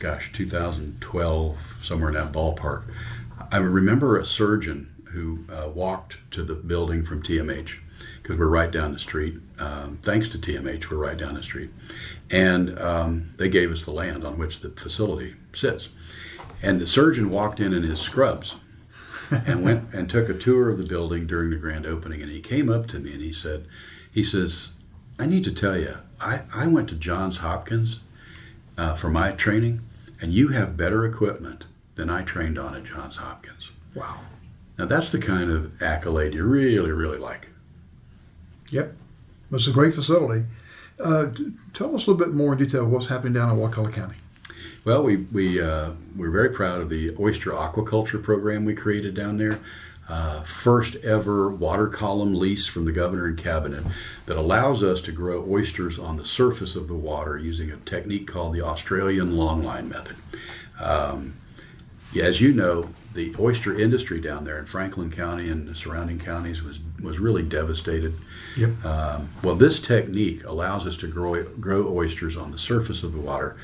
[0.00, 2.84] gosh, 2012, somewhere in that ballpark.
[3.50, 7.78] I remember a surgeon who uh, walked to the building from TMH
[8.30, 9.34] because we're right down the street.
[9.58, 11.70] Um, thanks to TMH, we're right down the street.
[12.30, 15.88] And um, they gave us the land on which the facility sits.
[16.62, 18.54] And the surgeon walked in in his scrubs
[19.48, 22.22] and went and took a tour of the building during the grand opening.
[22.22, 23.66] And he came up to me and he said,
[24.12, 24.70] he says,
[25.18, 27.98] I need to tell you, I, I went to Johns Hopkins
[28.78, 29.80] uh, for my training,
[30.22, 31.64] and you have better equipment
[31.96, 33.72] than I trained on at Johns Hopkins.
[33.92, 34.20] Wow.
[34.78, 37.49] Now that's the kind of accolade you really, really like.
[38.70, 38.94] Yep.
[39.52, 40.46] It's a great facility.
[41.02, 41.30] Uh,
[41.72, 44.16] tell us a little bit more in detail what's happening down in Wakulla County.
[44.84, 49.38] Well, we, we, uh, we're very proud of the oyster aquaculture program we created down
[49.38, 49.58] there.
[50.08, 53.84] Uh, first ever water column lease from the governor and cabinet
[54.26, 58.26] that allows us to grow oysters on the surface of the water using a technique
[58.26, 60.16] called the Australian longline method.
[60.82, 61.34] Um,
[62.20, 66.62] as you know, the oyster industry down there in Franklin County and the surrounding counties
[66.62, 68.14] was was really devastated.
[68.56, 68.84] Yep.
[68.84, 73.20] Um, well, this technique allows us to grow grow oysters on the surface of the
[73.20, 73.56] water,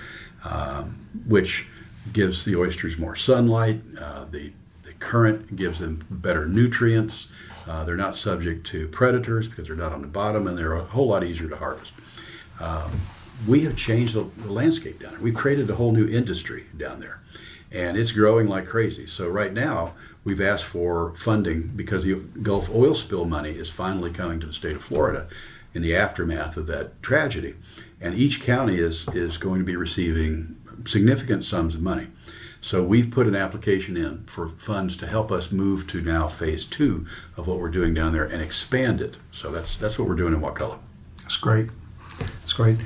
[0.45, 0.97] um,
[1.29, 1.69] which
[2.13, 3.81] gives the oysters more sunlight.
[4.01, 7.29] Uh, the the current gives them better nutrients.
[7.69, 10.85] Uh, they're not subject to predators because they're not on the bottom, and they're a
[10.85, 11.93] whole lot easier to harvest.
[12.61, 12.91] Um,
[13.47, 15.21] we have changed the, the landscape down there.
[15.21, 17.21] We've created a whole new industry down there
[17.73, 19.07] and it's growing like crazy.
[19.07, 19.95] So right now
[20.25, 24.53] we've asked for funding because the Gulf oil spill money is finally coming to the
[24.53, 25.29] state of Florida
[25.75, 27.55] in the aftermath of that tragedy,
[28.01, 32.09] and each county is is going to be receiving significant sums of money.
[32.61, 36.65] So we've put an application in for funds to help us move to now phase
[36.65, 37.07] two
[37.37, 39.17] of what we're doing down there and expand it.
[39.31, 40.79] So that's that's what we're doing in Wakulla.
[41.23, 41.69] That's great.
[42.19, 42.79] That's great.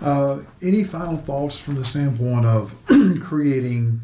[0.00, 2.74] Uh, any final thoughts from the standpoint of
[3.20, 4.00] creating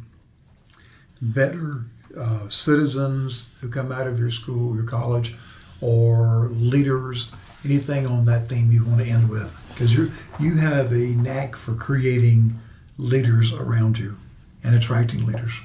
[1.35, 1.85] better
[2.17, 5.35] uh, citizens who come out of your school, your college,
[5.81, 7.33] or leaders?
[7.65, 9.65] Anything on that theme you want to end with?
[9.75, 12.55] Because you you have a knack for creating
[12.99, 14.17] leaders around you
[14.63, 15.61] and attracting leaders.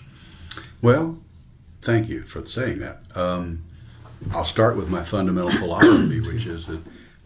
[0.81, 1.17] Well,
[1.81, 2.99] thank you for saying that.
[3.15, 3.63] Um,
[4.33, 6.79] I'll start with my fundamental philosophy, which is that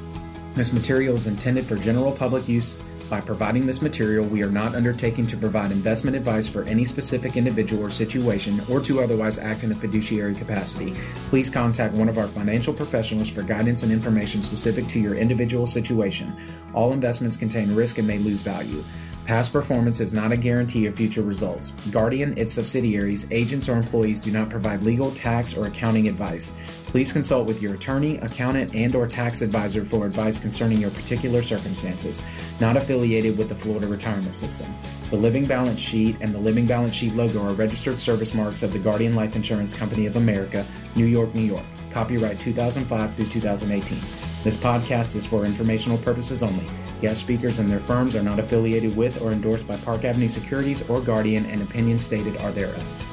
[0.55, 2.79] This material is intended for general public use.
[3.11, 7.37] By providing this material, we are not undertaking to provide investment advice for any specific
[7.37, 10.95] individual or situation or to otherwise act in a fiduciary capacity.
[11.29, 15.67] Please contact one of our financial professionals for guidance and information specific to your individual
[15.67, 16.35] situation.
[16.73, 18.83] All investments contain risk and may lose value.
[19.27, 21.73] Past performance is not a guarantee of future results.
[21.91, 26.53] Guardian, its subsidiaries, agents, or employees do not provide legal, tax, or accounting advice.
[26.87, 31.43] Please consult with your attorney, accountant, and or tax advisor for advice concerning your particular
[31.43, 32.23] circumstances.
[32.61, 34.73] Not affiliated with the Florida Retirement System.
[35.11, 38.73] The Living Balance Sheet and the Living Balance Sheet logo are registered service marks of
[38.73, 40.65] the Guardian Life Insurance Company of America,
[40.95, 41.65] New York, New York.
[41.91, 43.99] Copyright 2005 through 2018.
[44.45, 46.67] This podcast is for informational purposes only.
[47.01, 50.89] Guest speakers and their firms are not affiliated with or endorsed by Park Avenue Securities
[50.89, 53.06] or Guardian, and opinions stated are thereof.